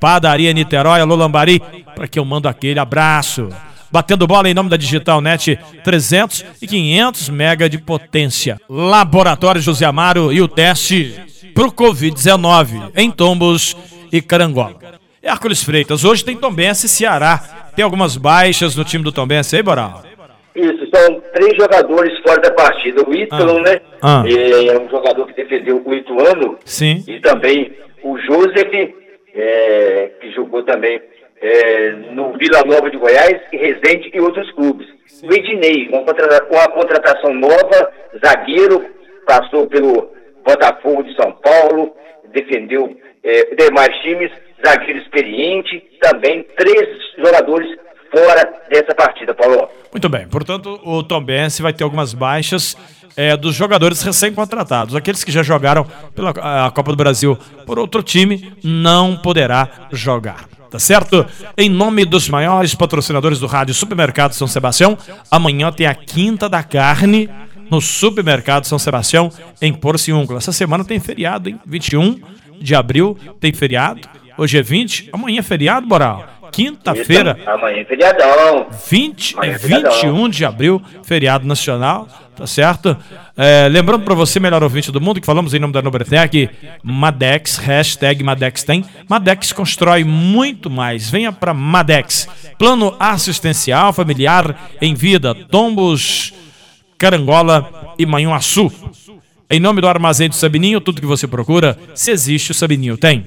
Padaria 0.01 0.53
Niterói, 0.53 1.01
Alô 1.01 1.15
Lambari, 1.15 1.61
para 1.95 2.09
que 2.09 2.19
eu 2.19 2.25
mando 2.25 2.49
aquele 2.49 2.81
abraço. 2.81 3.49
Batendo 3.93 4.27
bola 4.27 4.49
em 4.49 4.55
nome 4.55 4.71
da 4.71 4.77
Digital 4.77 5.21
Net 5.21 5.59
300 5.85 6.45
e 6.63 6.67
500 6.67 7.29
mega 7.29 7.69
de 7.69 7.77
potência. 7.79 8.59
Laboratório 8.69 9.61
José 9.61 9.85
Amaro 9.85 10.33
e 10.33 10.41
o 10.41 10.49
teste 10.49 11.15
para 11.55 11.67
o 11.67 11.73
Covid-19 11.73 12.93
em 12.97 13.11
Tombos 13.11 13.77
e 14.13 14.23
Carangola. 14.23 14.77
Hércules 15.23 15.63
Freitas, 15.63 16.05
hoje 16.05 16.25
tem 16.25 16.37
Tombense 16.37 16.87
e 16.87 16.89
Ceará. 16.89 17.39
Tem 17.77 17.85
algumas 17.85 18.17
baixas 18.17 18.75
no 18.75 18.85
time 18.85 19.05
do 19.05 19.13
Tombense 19.13 19.57
aí, 19.57 19.63
Boral? 19.63 20.03
Isso, 20.55 20.87
são 20.95 21.21
três 21.35 21.57
jogadores 21.57 22.19
fora 22.23 22.41
da 22.41 22.51
partida. 22.53 23.03
O 23.07 23.15
Ítalo, 23.15 23.59
Ah. 23.59 23.63
né? 23.63 23.81
Ah. 24.01 24.23
É 24.27 24.79
um 24.79 24.89
jogador 24.89 25.27
que 25.27 25.35
defendeu 25.35 25.83
o 25.85 25.95
Ituano. 25.95 26.57
Sim. 26.65 27.05
E 27.07 27.21
também 27.21 27.73
o 28.03 28.17
Joseph, 28.19 28.91
é, 29.35 30.11
que 30.21 30.31
jogou 30.33 30.63
também 30.65 31.01
é, 31.41 31.91
no 32.13 32.37
Vila 32.37 32.63
Nova 32.65 32.91
de 32.91 32.97
Goiás, 32.97 33.41
e 33.53 33.57
Resende 33.57 34.11
e 34.13 34.21
outros 34.21 34.51
clubes. 34.53 34.87
O 35.23 35.33
Ednei, 35.33 35.89
uma, 35.89 36.03
contra- 36.05 36.47
uma 36.51 36.69
contratação 36.69 37.33
nova, 37.35 37.93
zagueiro, 38.25 38.85
passou 39.27 39.67
pelo 39.67 40.11
Botafogo 40.45 41.03
de 41.03 41.15
São 41.15 41.33
Paulo, 41.33 41.95
defendeu 42.33 42.97
é, 43.23 43.55
demais 43.55 43.95
times, 44.03 44.31
zagueiro 44.65 44.99
experiente, 44.99 45.83
também 46.01 46.43
três 46.57 46.89
jogadores 47.17 47.69
fora 48.11 48.61
dessa 48.69 48.95
partida, 48.95 49.35
Paulo. 49.35 49.69
Muito 49.93 50.09
bem, 50.09 50.27
portanto, 50.29 50.81
o 50.85 51.03
Tombense 51.03 51.63
vai 51.63 51.73
ter 51.73 51.85
algumas 51.85 52.13
baixas 52.15 52.77
é, 53.21 53.37
dos 53.37 53.55
jogadores 53.55 54.01
recém-contratados. 54.01 54.97
Aqueles 54.97 55.23
que 55.23 55.31
já 55.31 55.43
jogaram 55.43 55.87
pela 56.15 56.31
a 56.31 56.71
Copa 56.71 56.91
do 56.91 56.97
Brasil 56.97 57.37
por 57.67 57.79
outro 57.79 58.03
time, 58.03 58.51
não 58.65 59.15
poderá 59.15 59.69
jogar. 59.93 60.49
Tá 60.71 60.79
certo? 60.79 61.27
Em 61.59 61.69
nome 61.69 62.07
dos 62.07 62.31
maiores 62.31 62.75
patrocinadores 62.75 63.39
do 63.39 63.47
Rádio 63.47 63.75
Supermercado 63.75 64.33
São 64.33 64.47
Sebastião, 64.47 64.97
amanhã 65.31 65.71
tem 65.71 65.87
a 65.87 65.95
Quinta 65.95 66.49
da 66.49 66.63
Carne 66.63 67.29
no 67.71 67.81
Supermercado 67.81 68.65
São 68.65 68.79
Sebastião, 68.79 69.31
em 69.61 69.75
Porciúncula. 69.75 70.39
Essa 70.39 70.53
semana 70.53 70.83
tem 70.83 70.99
feriado, 70.99 71.51
hein? 71.51 71.61
21 71.67 72.21
de 72.59 72.75
abril 72.75 73.19
tem 73.39 73.53
feriado. 73.53 74.01
Hoje 74.39 74.57
é 74.57 74.63
20, 74.63 75.11
amanhã 75.13 75.41
é 75.41 75.43
feriado, 75.43 75.87
Boral. 75.87 76.40
Quinta-feira, 76.51 77.39
Amanhã 77.47 77.79
é 77.79 77.85
feriadão. 77.85 78.67
20, 78.89 79.35
Amanhã 79.37 79.53
é 79.53 79.55
é 79.55 79.59
feriadão. 79.59 79.93
21 79.93 80.29
de 80.29 80.45
abril, 80.45 80.83
feriado 81.03 81.47
nacional, 81.47 82.09
tá 82.37 82.47
certo? 82.47 82.97
É, 83.37 83.69
lembrando 83.69 84.05
para 84.05 84.15
você, 84.15 84.39
melhor 84.41 84.63
ouvinte 84.63 84.91
do 84.93 85.01
mundo, 85.01 85.21
que 85.21 85.27
falamos 85.27 85.55
em 85.55 85.59
nome 85.59 85.73
da 85.73 85.83
Nobretec, 85.83 86.51
Madex, 86.83 87.57
hashtag 87.57 88.23
Madex 88.23 88.63
tem. 88.63 88.85
Madex 89.09 89.53
constrói 89.53 90.05
muito 90.05 90.69
mais. 90.69 91.09
Venha 91.09 91.33
para 91.33 91.55
Madex. 91.55 92.29
Plano 92.59 92.95
assistencial 92.99 93.93
familiar 93.93 94.71
em 94.81 94.95
vida, 94.95 95.35
Tombos, 95.35 96.35
Carangola 96.99 97.95
e 97.99 98.05
Manhuaçu. 98.05 98.71
Em 99.53 99.59
nome 99.59 99.81
do 99.81 99.89
Armazém 99.89 100.29
do 100.29 100.35
Sabininho, 100.37 100.81
tudo 100.81 101.01
que 101.01 101.07
você 101.07 101.27
procura, 101.27 101.77
se 101.93 102.13
existe, 102.13 102.53
o 102.53 102.55
Sabininho 102.55 102.97
tem. 102.97 103.27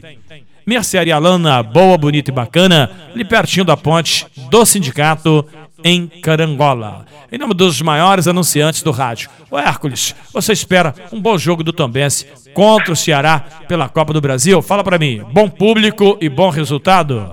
Mercearia 0.66 1.18
Lana, 1.18 1.62
boa, 1.62 1.98
bonita 1.98 2.32
e 2.32 2.34
bacana, 2.34 2.90
ali 3.14 3.26
pertinho 3.26 3.66
da 3.66 3.76
ponte 3.76 4.26
do 4.50 4.66
sindicato 4.66 5.46
em 5.84 6.08
Carangola. 6.08 7.06
Em 7.32 7.38
nome 7.38 7.54
dos 7.54 7.82
maiores 7.82 8.28
anunciantes 8.28 8.82
do 8.84 8.92
rádio, 8.92 9.30
o 9.52 9.58
Hércules, 9.58 10.16
você 10.32 10.54
espera 10.54 10.94
um 11.12 11.20
bom 11.20 11.38
jogo 11.38 11.64
do 11.64 11.74
Tombense 11.74 12.28
contra 12.54 12.94
o 12.94 12.96
Ceará 12.96 13.44
pela 13.68 13.90
Copa 13.90 14.14
do 14.14 14.22
Brasil? 14.22 14.62
Fala 14.62 14.84
pra 14.84 14.98
mim, 14.98 15.24
bom 15.32 15.50
público 15.50 16.18
e 16.22 16.30
bom 16.30 16.50
resultado? 16.50 17.30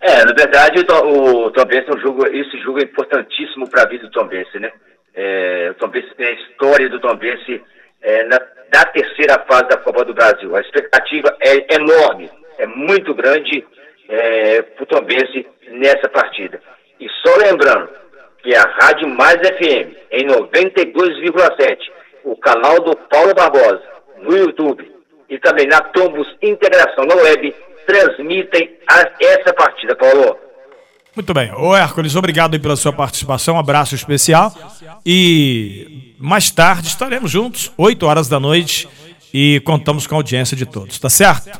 É, 0.00 0.24
na 0.24 0.32
verdade, 0.32 0.80
o 0.80 1.50
Tombense 1.50 1.90
é 1.90 1.94
um 1.94 2.00
jogo, 2.00 2.26
esse 2.28 2.58
jogo 2.62 2.78
é 2.78 2.84
importantíssimo 2.84 3.68
para 3.68 3.82
a 3.82 3.88
vida 3.88 4.04
do 4.04 4.10
Tombense, 4.10 4.58
né? 4.58 4.70
É, 5.14 5.68
o 5.72 5.74
Tombense 5.74 6.14
tem 6.16 6.26
a 6.26 6.32
história 6.32 6.88
do 6.88 7.00
Tombense 7.00 7.60
é, 8.02 8.24
na, 8.28 8.38
da 8.70 8.84
terceira 8.86 9.44
fase 9.48 9.68
da 9.68 9.76
Copa 9.78 10.04
do 10.04 10.14
Brasil. 10.14 10.54
A 10.56 10.60
expectativa 10.60 11.36
é 11.40 11.74
enorme, 11.76 12.30
é 12.58 12.66
muito 12.66 13.14
grande 13.14 13.64
é, 14.08 14.62
para 14.62 14.82
o 14.82 14.86
Tombense 14.86 15.46
nessa 15.68 16.08
partida. 16.08 16.60
E 17.00 17.06
só 17.24 17.36
lembrando 17.36 17.88
que 18.42 18.54
a 18.54 18.62
Rádio 18.62 19.08
Mais 19.08 19.36
FM, 19.36 19.94
em 20.10 20.26
92,7, 20.26 21.78
o 22.24 22.36
canal 22.36 22.80
do 22.80 22.96
Paulo 23.08 23.34
Barbosa, 23.34 23.82
no 24.18 24.36
YouTube, 24.36 24.90
e 25.28 25.38
também 25.38 25.66
na 25.66 25.80
Tombos 25.80 26.26
Integração 26.40 27.04
na 27.04 27.14
web, 27.16 27.54
transmitem 27.86 28.78
a- 28.90 29.10
essa 29.20 29.52
partida, 29.54 29.94
Paulo. 29.96 30.38
Muito 31.16 31.32
bem. 31.32 31.50
Ô 31.54 31.74
Hércules, 31.74 32.14
obrigado 32.14 32.60
pela 32.60 32.76
sua 32.76 32.92
participação, 32.92 33.54
um 33.54 33.58
abraço 33.58 33.94
especial. 33.94 34.52
E 35.04 36.14
mais 36.18 36.50
tarde 36.50 36.88
estaremos 36.88 37.30
juntos, 37.30 37.72
8 37.78 38.04
horas 38.04 38.28
da 38.28 38.38
noite, 38.38 38.86
e 39.32 39.60
contamos 39.60 40.06
com 40.06 40.14
a 40.14 40.18
audiência 40.18 40.54
de 40.54 40.66
todos, 40.66 40.98
tá 40.98 41.08
certo? 41.08 41.50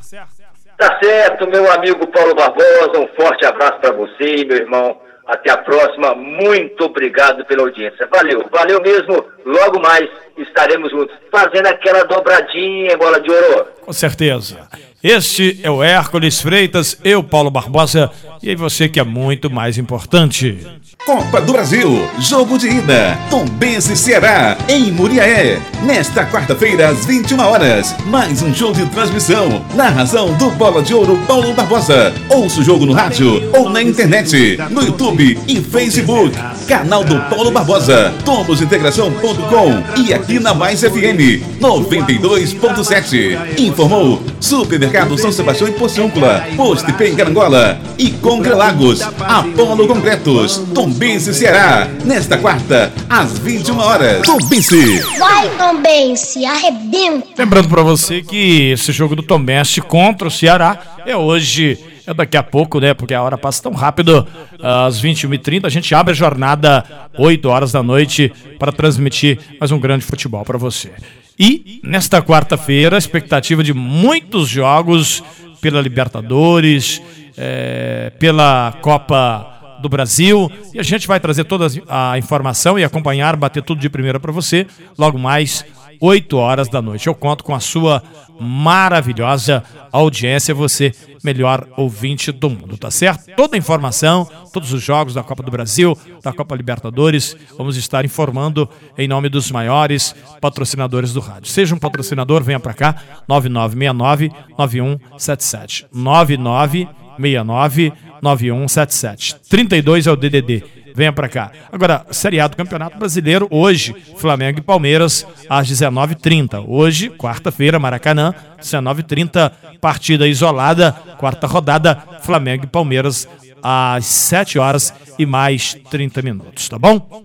Tá 0.77 0.99
certo, 1.03 1.49
meu 1.49 1.73
amigo 1.73 2.07
Paulo 2.09 2.35
Barbosa, 2.35 3.01
um 3.01 3.09
forte 3.17 3.47
abraço 3.47 3.81
para 3.81 3.93
você, 3.93 4.45
meu 4.45 4.59
irmão. 4.59 4.99
Até 5.27 5.51
a 5.51 5.57
próxima. 5.57 6.15
Muito 6.15 6.85
obrigado 6.85 7.45
pela 7.47 7.63
audiência. 7.63 8.09
Valeu, 8.11 8.47
valeu 8.51 8.81
mesmo. 8.81 9.25
Logo 9.45 9.81
mais 9.81 10.09
estaremos 10.39 10.91
juntos, 10.91 11.15
fazendo 11.31 11.67
aquela 11.67 12.05
dobradinha, 12.05 12.97
bola 12.97 13.21
de 13.21 13.31
ouro. 13.31 13.67
Com 13.83 13.93
certeza. 13.93 14.69
Este 15.03 15.61
é 15.63 15.71
o 15.71 15.83
Hércules 15.83 16.41
Freitas, 16.41 16.99
eu, 17.05 17.23
Paulo 17.23 17.51
Barbosa, 17.51 18.11
e 18.43 18.51
aí 18.51 18.57
você 18.57 18.89
que 18.89 18.99
é 18.99 19.05
muito 19.05 19.51
mais 19.51 19.79
importante. 19.79 20.59
Copa 21.05 21.41
do 21.41 21.53
Brasil, 21.53 22.09
jogo 22.19 22.59
de 22.59 22.67
ida, 22.69 23.17
Tombense 23.31 23.93
e 23.93 23.97
Ceará, 23.97 24.59
em 24.69 24.91
Muriaé. 24.91 25.61
Nesta 25.85 26.25
quarta-feira, 26.25 26.89
às 26.89 27.07
21 27.07 27.39
horas, 27.39 27.95
mais 28.07 28.43
um 28.43 28.53
show 28.53 28.73
de 28.73 28.85
transmissão. 28.87 29.65
Narração 29.77 30.33
do 30.35 30.51
Bola 30.51 30.83
de 30.83 30.93
Ouro 30.95 31.17
Paulo 31.29 31.53
Barbosa. 31.53 32.13
Ouça 32.29 32.61
o 32.61 32.65
jogo 32.65 32.85
no 32.85 32.93
rádio 32.93 33.41
ou 33.57 33.71
na 33.71 33.81
internet, 33.81 34.59
no 34.71 34.83
YouTube 34.83 35.39
e 35.47 35.61
Facebook. 35.61 36.37
Canal 36.67 37.05
do 37.05 37.21
Paulo 37.31 37.53
Barbosa, 37.53 38.13
tomosintegração.com 38.25 40.01
e 40.01 40.13
aqui 40.13 40.41
na 40.41 40.53
Mais 40.55 40.81
FM 40.81 41.61
92.7. 41.61 43.61
Informou 43.61 44.21
Supermercado 44.41 45.17
São 45.17 45.31
Sebastião 45.31 45.69
em 45.69 45.73
Porciúncula, 45.73 46.45
Posto 46.57 46.91
Ipê 46.91 47.11
em 47.11 47.15
Carangola 47.15 47.79
e 47.97 48.11
Congrelagos, 48.11 49.03
Apolo 49.21 49.87
Concretos, 49.87 50.63
Tombense 50.87 51.35
Ceará. 51.35 51.89
Nesta 52.05 52.39
quarta, 52.39 52.93
às 53.11 53.37
21 53.41 53.77
horas. 53.77 54.23
Tombense. 54.23 55.01
Vai, 55.19 55.51
Tombense, 55.59 56.47
arrebenta. 56.47 57.27
Lembrando 57.37 57.69
pra 57.69 57.83
você 57.83 58.23
que 58.23 58.71
esse 58.71 58.93
jogo 58.93 59.17
do 59.17 59.23
Tombense 59.25 59.81
contra 59.81 60.29
o 60.29 60.31
Ceará 60.31 60.79
é 61.05 61.17
hoje, 61.17 61.77
é 62.07 62.15
daqui 62.15 62.37
a 62.37 62.43
pouco, 62.45 62.79
né? 62.79 62.95
Porque 62.95 63.13
a 63.15 63.21
hora 63.21 63.37
passa 63.37 63.65
tão 63.65 63.73
rápido. 63.73 64.29
Às 64.63 65.03
21h30 65.03 65.65
a 65.65 65.69
gente 65.69 65.93
abre 65.93 66.13
a 66.13 66.17
jornada 66.17 66.85
8 67.19 67.49
horas 67.49 67.73
da 67.73 67.83
noite 67.83 68.33
para 68.57 68.71
transmitir 68.71 69.41
mais 69.59 69.73
um 69.73 69.81
grande 69.81 70.05
futebol 70.05 70.45
pra 70.45 70.57
você. 70.57 70.93
E 71.37 71.81
nesta 71.83 72.23
quarta-feira, 72.23 72.95
a 72.95 72.99
expectativa 72.99 73.65
de 73.65 73.75
muitos 73.75 74.49
jogos 74.49 75.21
pela 75.61 75.81
Libertadores, 75.81 77.03
eh, 77.37 78.13
pela 78.21 78.79
Copa 78.81 79.56
do 79.81 79.89
Brasil. 79.89 80.51
E 80.75 80.81
a 80.81 80.83
gente 80.83 81.07
vai 81.07 81.21
trazer 81.21 81.45
toda 81.45 81.67
a 81.89 82.19
informação 82.19 82.79
e 82.79 82.85
acompanhar, 82.85 83.37
bater 83.37 83.63
tudo 83.63 83.81
de 83.81 83.89
primeira 83.89 84.21
para 84.21 84.33
você, 84.33 84.67
logo 84.99 85.19
mais 85.19 85.65
8 86.01 86.37
horas 86.37 86.69
da 86.69 86.83
noite. 86.83 87.07
Eu 87.07 87.15
conto 87.15 87.45
com 87.45 87.55
a 87.55 87.61
sua 87.61 88.03
maravilhosa 88.39 89.63
audiência, 89.91 90.55
você 90.55 90.93
melhor 91.25 91.67
ouvinte 91.77 92.31
do 92.31 92.51
mundo, 92.51 92.77
tá 92.77 92.91
certo? 92.91 93.35
Toda 93.35 93.57
a 93.57 93.59
informação, 93.59 94.29
todos 94.53 94.73
os 94.73 94.83
jogos 94.83 95.15
da 95.15 95.23
Copa 95.23 95.43
do 95.43 95.51
Brasil, 95.51 95.97
da 96.23 96.33
Copa 96.33 96.55
Libertadores, 96.55 97.37
vamos 97.57 97.77
estar 97.77 98.05
informando 98.05 98.69
em 98.97 99.09
nome 99.09 99.29
dos 99.29 99.51
maiores 99.51 100.15
patrocinadores 100.41 101.13
do 101.13 101.21
rádio. 101.21 101.51
Seja 101.51 101.75
um 101.75 101.79
patrocinador, 101.79 102.45
venha 102.45 102.61
para 102.61 102.75
cá, 102.75 102.97
9969 103.27 104.31
9177. 104.57 105.87
9969 105.93 107.93
9177. 108.27 109.37
32 109.49 110.07
é 110.07 110.11
o 110.11 110.17
DDD. 110.17 110.65
Venha 110.95 111.13
pra 111.13 111.29
cá. 111.29 111.53
Agora, 111.71 112.07
Série 112.11 112.41
A 112.41 112.49
do 112.49 112.57
Campeonato 112.57 112.99
Brasileiro, 112.99 113.47
hoje, 113.51 113.95
Flamengo 114.17 114.59
e 114.59 114.63
Palmeiras, 114.63 115.27
às 115.49 115.69
19h30. 115.71 116.65
Hoje, 116.67 117.11
quarta-feira, 117.11 117.79
Maracanã, 117.79 118.35
19h30, 118.59 119.53
partida 119.81 120.27
isolada, 120.27 120.93
quarta 121.19 121.47
rodada, 121.47 122.03
Flamengo 122.23 122.65
e 122.65 122.69
Palmeiras, 122.69 123.29
às 123.63 124.07
7 124.07 124.59
horas 124.59 124.93
e 125.19 125.27
mais 125.27 125.75
30 125.91 126.23
minutos, 126.23 126.69
tá 126.69 126.79
bom? 126.79 127.25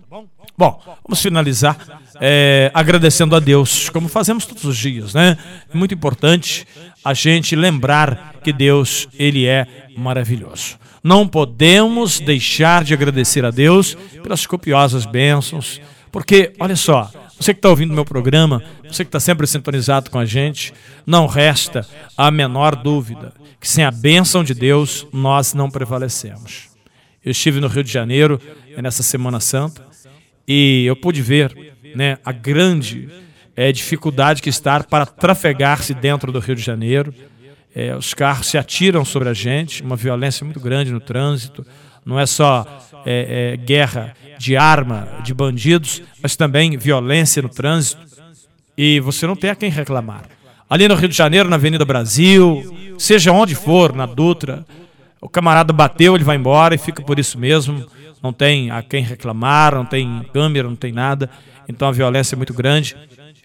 Bom, 0.56 0.80
vamos 1.02 1.22
finalizar 1.22 1.76
é, 2.20 2.70
agradecendo 2.74 3.34
a 3.34 3.40
Deus, 3.40 3.88
como 3.88 4.06
fazemos 4.06 4.44
todos 4.44 4.64
os 4.64 4.76
dias, 4.76 5.14
né? 5.14 5.36
É 5.72 5.76
muito 5.76 5.94
importante 5.94 6.66
a 7.02 7.14
gente 7.14 7.56
lembrar 7.56 8.34
que 8.44 8.52
Deus, 8.52 9.08
Ele 9.18 9.46
é 9.46 9.66
maravilhoso. 9.96 10.81
Não 11.02 11.26
podemos 11.26 12.20
deixar 12.20 12.84
de 12.84 12.94
agradecer 12.94 13.44
a 13.44 13.50
Deus 13.50 13.94
pelas 14.22 14.46
copiosas 14.46 15.04
bênçãos, 15.04 15.80
porque, 16.10 16.52
olha 16.60 16.76
só, 16.76 17.10
Você 17.42 17.52
que 17.52 17.58
está 17.58 17.70
ouvindo 17.70 17.92
meu 17.92 18.04
programa, 18.04 18.62
você 18.86 19.04
que 19.04 19.08
está 19.08 19.18
sempre 19.18 19.48
sintonizado 19.48 20.10
com 20.10 20.18
a 20.18 20.24
gente, 20.24 20.72
não 21.04 21.26
resta 21.26 21.84
a 22.16 22.30
menor 22.30 22.76
dúvida 22.76 23.32
que 23.58 23.68
sem 23.68 23.84
a 23.84 23.90
bênção 23.90 24.44
de 24.44 24.54
Deus 24.54 25.04
nós 25.12 25.52
não 25.52 25.68
prevalecemos. 25.68 26.68
Eu 27.24 27.32
estive 27.32 27.60
no 27.60 27.66
Rio 27.66 27.82
de 27.82 27.92
Janeiro 27.92 28.40
nessa 28.76 29.02
Semana 29.02 29.40
Santa 29.40 29.84
e 30.46 30.84
eu 30.86 30.94
pude 30.94 31.20
ver 31.20 31.74
né, 31.96 32.18
a 32.24 32.30
grande 32.30 33.08
é, 33.56 33.72
dificuldade 33.72 34.40
que 34.40 34.48
está 34.48 34.82
para 34.82 35.06
trafegar-se 35.06 35.94
dentro 35.94 36.30
do 36.30 36.38
Rio 36.38 36.54
de 36.54 36.62
Janeiro. 36.62 37.14
É, 37.74 37.96
os 37.96 38.12
carros 38.12 38.48
se 38.48 38.58
atiram 38.58 39.04
sobre 39.04 39.28
a 39.28 39.34
gente, 39.34 39.82
uma 39.82 39.96
violência 39.96 40.44
muito 40.44 40.60
grande 40.60 40.92
no 40.92 41.00
trânsito. 41.00 41.66
Não 42.04 42.18
é 42.18 42.26
só 42.26 42.66
é, 43.06 43.54
é, 43.54 43.56
guerra 43.56 44.14
de 44.38 44.56
arma, 44.56 45.08
de 45.22 45.32
bandidos, 45.32 46.02
mas 46.22 46.36
também 46.36 46.76
violência 46.76 47.40
no 47.40 47.48
trânsito. 47.48 48.02
E 48.76 49.00
você 49.00 49.26
não 49.26 49.36
tem 49.36 49.50
a 49.50 49.54
quem 49.54 49.70
reclamar. 49.70 50.24
Ali 50.68 50.88
no 50.88 50.94
Rio 50.94 51.08
de 51.08 51.16
Janeiro, 51.16 51.48
na 51.48 51.56
Avenida 51.56 51.84
Brasil, 51.84 52.94
seja 52.98 53.30
onde 53.32 53.54
for, 53.54 53.94
na 53.94 54.06
Dutra, 54.06 54.64
o 55.20 55.28
camarada 55.28 55.72
bateu, 55.72 56.14
ele 56.14 56.24
vai 56.24 56.36
embora 56.36 56.74
e 56.74 56.78
fica 56.78 57.02
por 57.02 57.18
isso 57.18 57.38
mesmo. 57.38 57.86
Não 58.22 58.32
tem 58.32 58.70
a 58.70 58.82
quem 58.82 59.02
reclamar, 59.02 59.74
não 59.74 59.84
tem 59.84 60.24
câmera, 60.32 60.68
não 60.68 60.76
tem 60.76 60.92
nada. 60.92 61.28
Então 61.68 61.88
a 61.88 61.92
violência 61.92 62.34
é 62.34 62.36
muito 62.36 62.54
grande. 62.54 62.96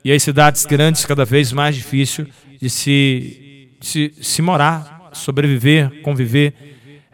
E 0.03 0.11
as 0.11 0.23
cidades 0.23 0.65
grandes, 0.65 1.05
cada 1.05 1.25
vez 1.25 1.51
mais 1.51 1.75
difícil 1.75 2.27
de 2.61 2.69
se, 2.69 3.46
se, 3.79 4.13
se 4.21 4.41
morar, 4.41 5.09
sobreviver, 5.13 6.01
conviver. 6.01 6.53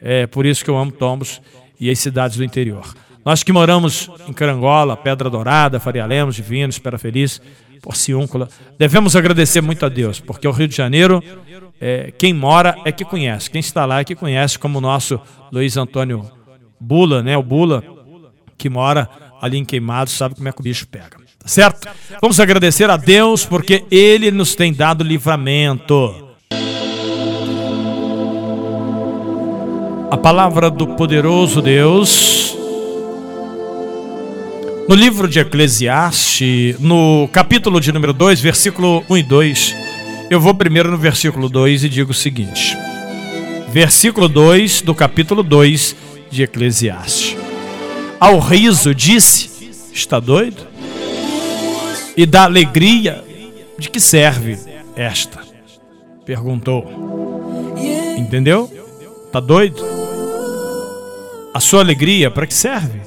É 0.01 0.27
por 0.27 0.45
isso 0.45 0.63
que 0.63 0.69
eu 0.69 0.77
amo 0.77 0.91
Tombos 0.91 1.41
e 1.79 1.89
as 1.89 1.99
cidades 1.99 2.37
do 2.37 2.43
interior. 2.43 2.93
Nós 3.25 3.41
que 3.41 3.53
moramos 3.53 4.09
em 4.27 4.33
Carangola, 4.33 4.97
Pedra 4.97 5.29
Dourada, 5.29 5.79
Faria 5.79 6.05
Lemos, 6.05 6.35
Divino, 6.35 6.69
Espera 6.69 6.97
Feliz, 6.97 7.41
Porciúncula, 7.81 8.49
devemos 8.77 9.15
agradecer 9.15 9.61
muito 9.61 9.85
a 9.85 9.89
Deus, 9.89 10.19
porque 10.19 10.47
o 10.47 10.51
Rio 10.51 10.67
de 10.67 10.75
Janeiro 10.75 11.23
é, 11.79 12.13
quem 12.17 12.33
mora 12.33 12.77
é 12.85 12.91
que 12.91 13.03
conhece, 13.03 13.49
quem 13.49 13.59
está 13.59 13.85
lá 13.85 13.99
é 13.99 14.03
que 14.03 14.15
conhece, 14.15 14.57
como 14.57 14.77
o 14.77 14.81
nosso 14.81 15.19
Luiz 15.51 15.75
Antônio 15.75 16.29
Bula, 16.79 17.23
né? 17.23 17.37
O 17.37 17.43
Bula, 17.43 17.83
que 18.57 18.69
mora 18.69 19.09
ali 19.41 19.57
em 19.57 19.65
Queimados, 19.65 20.13
sabe 20.13 20.35
como 20.35 20.47
é 20.47 20.51
que 20.51 20.59
o 20.59 20.63
bicho 20.63 20.87
pega. 20.87 21.17
Tá 21.39 21.47
certo? 21.47 21.89
Vamos 22.21 22.39
agradecer 22.39 22.89
a 22.89 22.95
Deus 22.95 23.45
porque 23.45 23.83
Ele 23.91 24.31
nos 24.31 24.55
tem 24.55 24.73
dado 24.73 25.03
livramento. 25.03 26.32
A 30.13 30.17
palavra 30.17 30.69
do 30.69 30.89
poderoso 30.89 31.59
Deus. 31.59 32.55
No 34.87 34.93
livro 34.93 35.27
de 35.27 35.39
Eclesiastes, 35.39 36.79
no 36.79 37.27
capítulo 37.33 37.81
de 37.81 37.91
número 37.91 38.13
2, 38.13 38.39
versículo 38.39 39.03
1 39.09 39.17
e 39.17 39.23
2 39.23 39.75
eu 40.29 40.39
vou 40.39 40.53
primeiro 40.53 40.91
no 40.91 40.99
versículo 40.99 41.49
2 41.49 41.85
e 41.85 41.89
digo 41.89 42.11
o 42.11 42.13
seguinte: 42.13 42.77
versículo 43.71 44.29
2 44.29 44.83
do 44.83 44.93
capítulo 44.93 45.41
2 45.41 45.95
de 46.29 46.43
Eclesiastes. 46.43 47.35
Ao 48.19 48.37
riso 48.37 48.93
disse: 48.93 49.71
Está 49.91 50.19
doido? 50.19 50.67
E 52.15 52.27
da 52.27 52.43
alegria, 52.43 53.23
de 53.79 53.89
que 53.89 53.99
serve 53.99 54.59
esta? 54.95 55.39
Perguntou. 56.23 57.73
Entendeu? 58.15 58.71
Está 59.25 59.39
doido? 59.39 60.02
A 61.53 61.59
sua 61.59 61.81
alegria, 61.81 62.31
para 62.31 62.47
que 62.47 62.53
serve? 62.53 63.01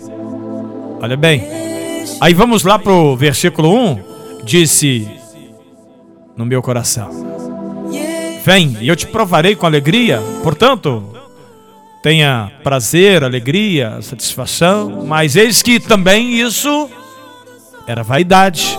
Olha 1.00 1.16
bem. 1.16 1.42
Aí 2.20 2.32
vamos 2.32 2.62
lá 2.62 2.78
para 2.78 2.92
o 2.92 3.16
versículo 3.16 3.74
1. 3.74 4.44
Disse: 4.44 5.08
no 6.36 6.44
meu 6.44 6.62
coração. 6.62 7.10
Vem, 8.44 8.76
e 8.80 8.86
eu 8.86 8.94
te 8.94 9.06
provarei 9.06 9.56
com 9.56 9.66
alegria. 9.66 10.20
Portanto, 10.42 11.02
tenha 12.02 12.52
prazer, 12.62 13.24
alegria, 13.24 14.00
satisfação, 14.02 15.04
mas 15.06 15.34
eis 15.34 15.62
que 15.62 15.80
também 15.80 16.40
isso 16.40 16.88
era 17.86 18.04
vaidade. 18.04 18.78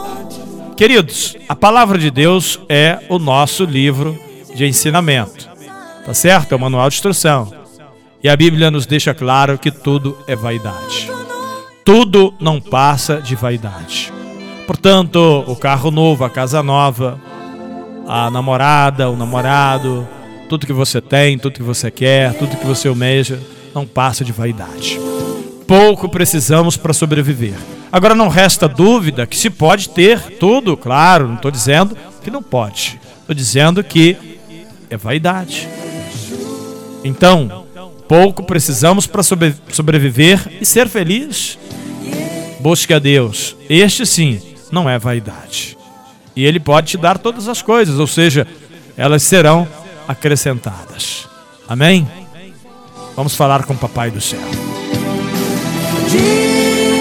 Queridos, 0.77 1.35
a 1.49 1.55
palavra 1.55 1.97
de 1.97 2.11
Deus 2.11 2.59
é 2.69 2.99
o 3.09 3.17
nosso 3.17 3.65
livro 3.65 4.17
de 4.55 4.65
ensinamento. 4.65 5.49
Tá 6.05 6.13
certo? 6.13 6.53
É 6.53 6.55
o 6.55 6.59
manual 6.59 6.87
de 6.87 6.95
instrução. 6.95 7.51
E 8.23 8.27
a 8.27 8.35
Bíblia 8.35 8.71
nos 8.71 8.85
deixa 8.85 9.13
claro 9.13 9.57
que 9.57 9.69
tudo 9.69 10.17
é 10.27 10.35
vaidade. 10.35 11.09
Tudo 11.85 12.33
não 12.39 12.59
passa 12.59 13.21
de 13.21 13.35
vaidade. 13.35 14.11
Portanto, 14.65 15.43
o 15.47 15.55
carro 15.55 15.91
novo, 15.91 16.25
a 16.25 16.29
casa 16.29 16.63
nova, 16.63 17.21
a 18.07 18.29
namorada, 18.31 19.09
o 19.09 19.15
namorado, 19.15 20.07
tudo 20.49 20.65
que 20.65 20.73
você 20.73 20.99
tem, 20.99 21.37
tudo 21.37 21.53
que 21.53 21.63
você 21.63 21.91
quer, 21.91 22.33
tudo 22.33 22.57
que 22.57 22.65
você 22.65 22.87
almeja, 22.87 23.39
não 23.73 23.85
passa 23.85 24.25
de 24.25 24.31
vaidade. 24.31 24.99
Pouco 25.67 26.09
precisamos 26.09 26.75
para 26.75 26.93
sobreviver. 26.93 27.55
Agora 27.91 28.15
não 28.15 28.29
resta 28.29 28.67
dúvida 28.67 29.27
que 29.27 29.37
se 29.37 29.49
pode 29.49 29.89
ter 29.89 30.19
tudo, 30.37 30.75
claro, 30.75 31.27
não 31.27 31.35
estou 31.35 31.51
dizendo 31.51 31.95
que 32.23 32.31
não 32.31 32.41
pode. 32.41 32.99
Estou 33.21 33.35
dizendo 33.35 33.83
que 33.83 34.17
é 34.89 34.97
vaidade. 34.97 35.67
Então, 37.03 37.66
pouco 38.07 38.43
precisamos 38.43 39.05
para 39.07 39.23
sobre, 39.23 39.53
sobreviver 39.71 40.41
e 40.61 40.65
ser 40.65 40.87
feliz. 40.87 41.57
Busque 42.59 42.93
a 42.93 42.99
Deus. 42.99 43.55
Este 43.69 44.05
sim 44.05 44.41
não 44.71 44.89
é 44.89 44.97
vaidade 44.97 45.77
e 46.37 46.45
Ele 46.45 46.59
pode 46.59 46.91
te 46.91 46.97
dar 46.97 47.17
todas 47.17 47.47
as 47.47 47.63
coisas, 47.63 47.99
ou 47.99 48.05
seja, 48.05 48.45
elas 48.95 49.23
serão 49.23 49.67
acrescentadas. 50.07 51.27
Amém? 51.67 52.07
Vamos 53.15 53.35
falar 53.35 53.63
com 53.63 53.73
o 53.73 53.77
Papai 53.77 54.11
do 54.11 54.21
céu. 54.21 54.39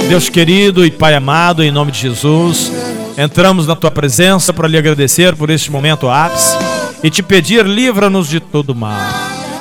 Deus 0.08 0.30
querido 0.30 0.86
e 0.86 0.90
Pai 0.90 1.14
amado, 1.14 1.62
em 1.62 1.70
nome 1.70 1.92
de 1.92 2.00
Jesus, 2.00 2.72
entramos 3.18 3.66
na 3.66 3.76
tua 3.76 3.90
presença 3.90 4.54
para 4.54 4.66
lhe 4.66 4.78
agradecer 4.78 5.36
por 5.36 5.50
este 5.50 5.70
momento 5.70 6.08
ápice 6.08 6.56
e 7.02 7.10
te 7.10 7.22
pedir, 7.22 7.66
livra-nos 7.66 8.30
de 8.30 8.40
todo 8.40 8.74
mal. 8.74 8.98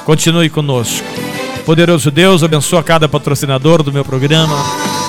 Continue 0.05 0.49
conosco. 0.49 1.05
Poderoso 1.65 2.11
Deus, 2.11 2.43
abençoa 2.43 2.83
cada 2.83 3.09
patrocinador 3.09 3.81
do 3.81 3.91
meu 3.91 4.05
programa, 4.05 4.55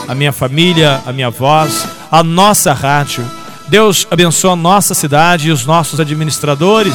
a 0.09 0.15
minha 0.15 0.33
família, 0.33 1.03
a 1.05 1.13
minha 1.13 1.31
voz, 1.31 1.87
a 2.11 2.23
nossa 2.23 2.73
rádio 2.73 3.25
Deus 3.69 4.07
abençoa 4.11 4.53
a 4.53 4.57
nossa 4.57 4.95
cidade 4.95 5.49
e 5.49 5.51
os 5.51 5.67
nossos 5.67 5.99
administradores. 5.99 6.95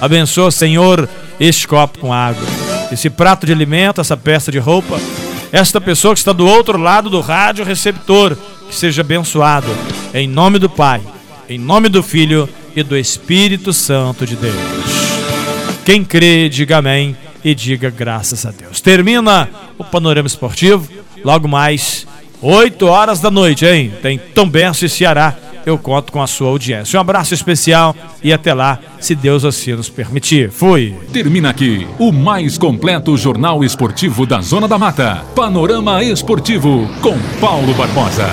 Abençoa, 0.00 0.50
Senhor, 0.50 1.08
este 1.40 1.66
copo 1.66 1.98
com 1.98 2.12
água, 2.12 2.46
esse 2.92 3.08
prato 3.08 3.46
de 3.46 3.52
alimento, 3.52 4.00
essa 4.00 4.16
peça 4.16 4.52
de 4.52 4.58
roupa, 4.58 5.00
esta 5.50 5.80
pessoa 5.80 6.12
que 6.12 6.18
está 6.18 6.32
do 6.32 6.46
outro 6.46 6.76
lado 6.76 7.08
do 7.08 7.20
rádio 7.20 7.64
receptor, 7.64 8.36
que 8.68 8.74
seja 8.74 9.00
abençoado. 9.00 9.68
Em 10.12 10.28
nome 10.28 10.58
do 10.58 10.68
Pai, 10.68 11.00
em 11.48 11.58
nome 11.58 11.88
do 11.88 12.02
Filho 12.02 12.48
e 12.76 12.82
do 12.82 12.96
Espírito 12.96 13.72
Santo 13.72 14.26
de 14.26 14.36
Deus. 14.36 14.54
Quem 15.86 16.04
crê, 16.04 16.50
diga 16.50 16.78
amém 16.78 17.16
e 17.44 17.54
diga 17.54 17.90
graças 17.90 18.46
a 18.46 18.50
Deus. 18.50 18.80
Termina 18.80 19.48
o 19.78 19.84
panorama 19.84 20.26
esportivo. 20.26 20.88
Logo 21.24 21.46
mais, 21.46 22.06
8 22.40 22.86
horas 22.86 23.20
da 23.20 23.30
noite, 23.30 23.64
hein? 23.66 23.92
Tem 24.02 24.18
Tombense 24.18 24.86
e 24.86 24.88
Ceará 24.88 25.36
eu 25.66 25.78
conto 25.78 26.12
com 26.12 26.20
a 26.20 26.26
sua 26.26 26.48
audiência. 26.48 26.96
Um 26.96 27.00
abraço 27.00 27.34
especial 27.34 27.94
e 28.22 28.32
até 28.32 28.52
lá, 28.52 28.78
se 29.00 29.14
Deus 29.14 29.44
assim 29.44 29.72
nos 29.72 29.88
permitir. 29.88 30.50
Fui. 30.50 30.94
Termina 31.12 31.50
aqui 31.50 31.86
o 31.98 32.12
mais 32.12 32.58
completo 32.58 33.16
jornal 33.16 33.64
esportivo 33.64 34.26
da 34.26 34.40
Zona 34.40 34.68
da 34.68 34.78
Mata. 34.78 35.24
Panorama 35.34 36.02
Esportivo 36.02 36.88
com 37.00 37.18
Paulo 37.40 37.72
Barbosa. 37.74 38.28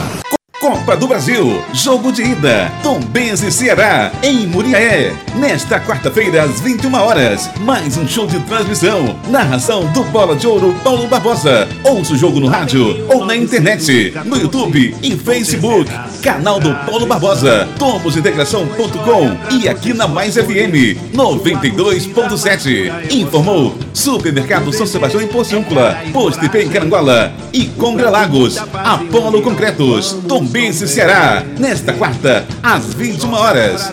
Copa 0.61 0.95
do 0.95 1.07
Brasil, 1.07 1.59
jogo 1.73 2.11
de 2.11 2.21
ida, 2.21 2.71
Tombense 2.83 3.47
e 3.47 3.51
Ceará, 3.51 4.11
em 4.21 4.45
Muriaé. 4.45 5.11
Nesta 5.35 5.79
quarta-feira, 5.79 6.43
às 6.43 6.61
21 6.61 6.93
horas, 6.93 7.49
mais 7.61 7.97
um 7.97 8.07
show 8.07 8.27
de 8.27 8.39
transmissão. 8.41 9.19
Narração 9.27 9.91
do 9.91 10.03
Bola 10.03 10.35
de 10.35 10.45
Ouro 10.45 10.75
Paulo 10.83 11.07
Barbosa. 11.07 11.67
Ouça 11.83 12.13
o 12.13 12.17
jogo 12.17 12.39
no 12.39 12.45
rádio 12.45 13.07
ou 13.09 13.25
na 13.25 13.35
internet, 13.35 14.13
no 14.23 14.37
YouTube 14.37 14.95
e 15.01 15.17
Facebook. 15.17 15.89
Canal 16.21 16.59
do 16.59 16.75
Paulo 16.85 17.07
Barbosa, 17.07 17.67
tomosintegração.com 17.79 19.55
e 19.55 19.67
aqui 19.67 19.95
na 19.95 20.07
Mais 20.07 20.35
FM 20.35 20.95
92.7. 21.15 23.11
Informou 23.11 23.75
Supermercado 23.95 24.71
São 24.71 24.85
Sebastião 24.85 25.23
em 25.23 25.27
Porciúncula, 25.27 25.97
Posto 26.13 26.45
IP 26.45 26.59
em 26.59 26.69
Carangola 26.69 27.33
e 27.51 27.65
Congra 27.65 28.11
Lagos, 28.11 28.59
Apolo 28.59 29.41
Concretos, 29.41 30.15
Tom 30.27 30.50
Tombense 30.51 30.85
Ceará, 30.85 31.45
nesta 31.57 31.93
quarta, 31.93 32.45
às 32.61 32.93
21 32.93 33.33
horas. 33.33 33.89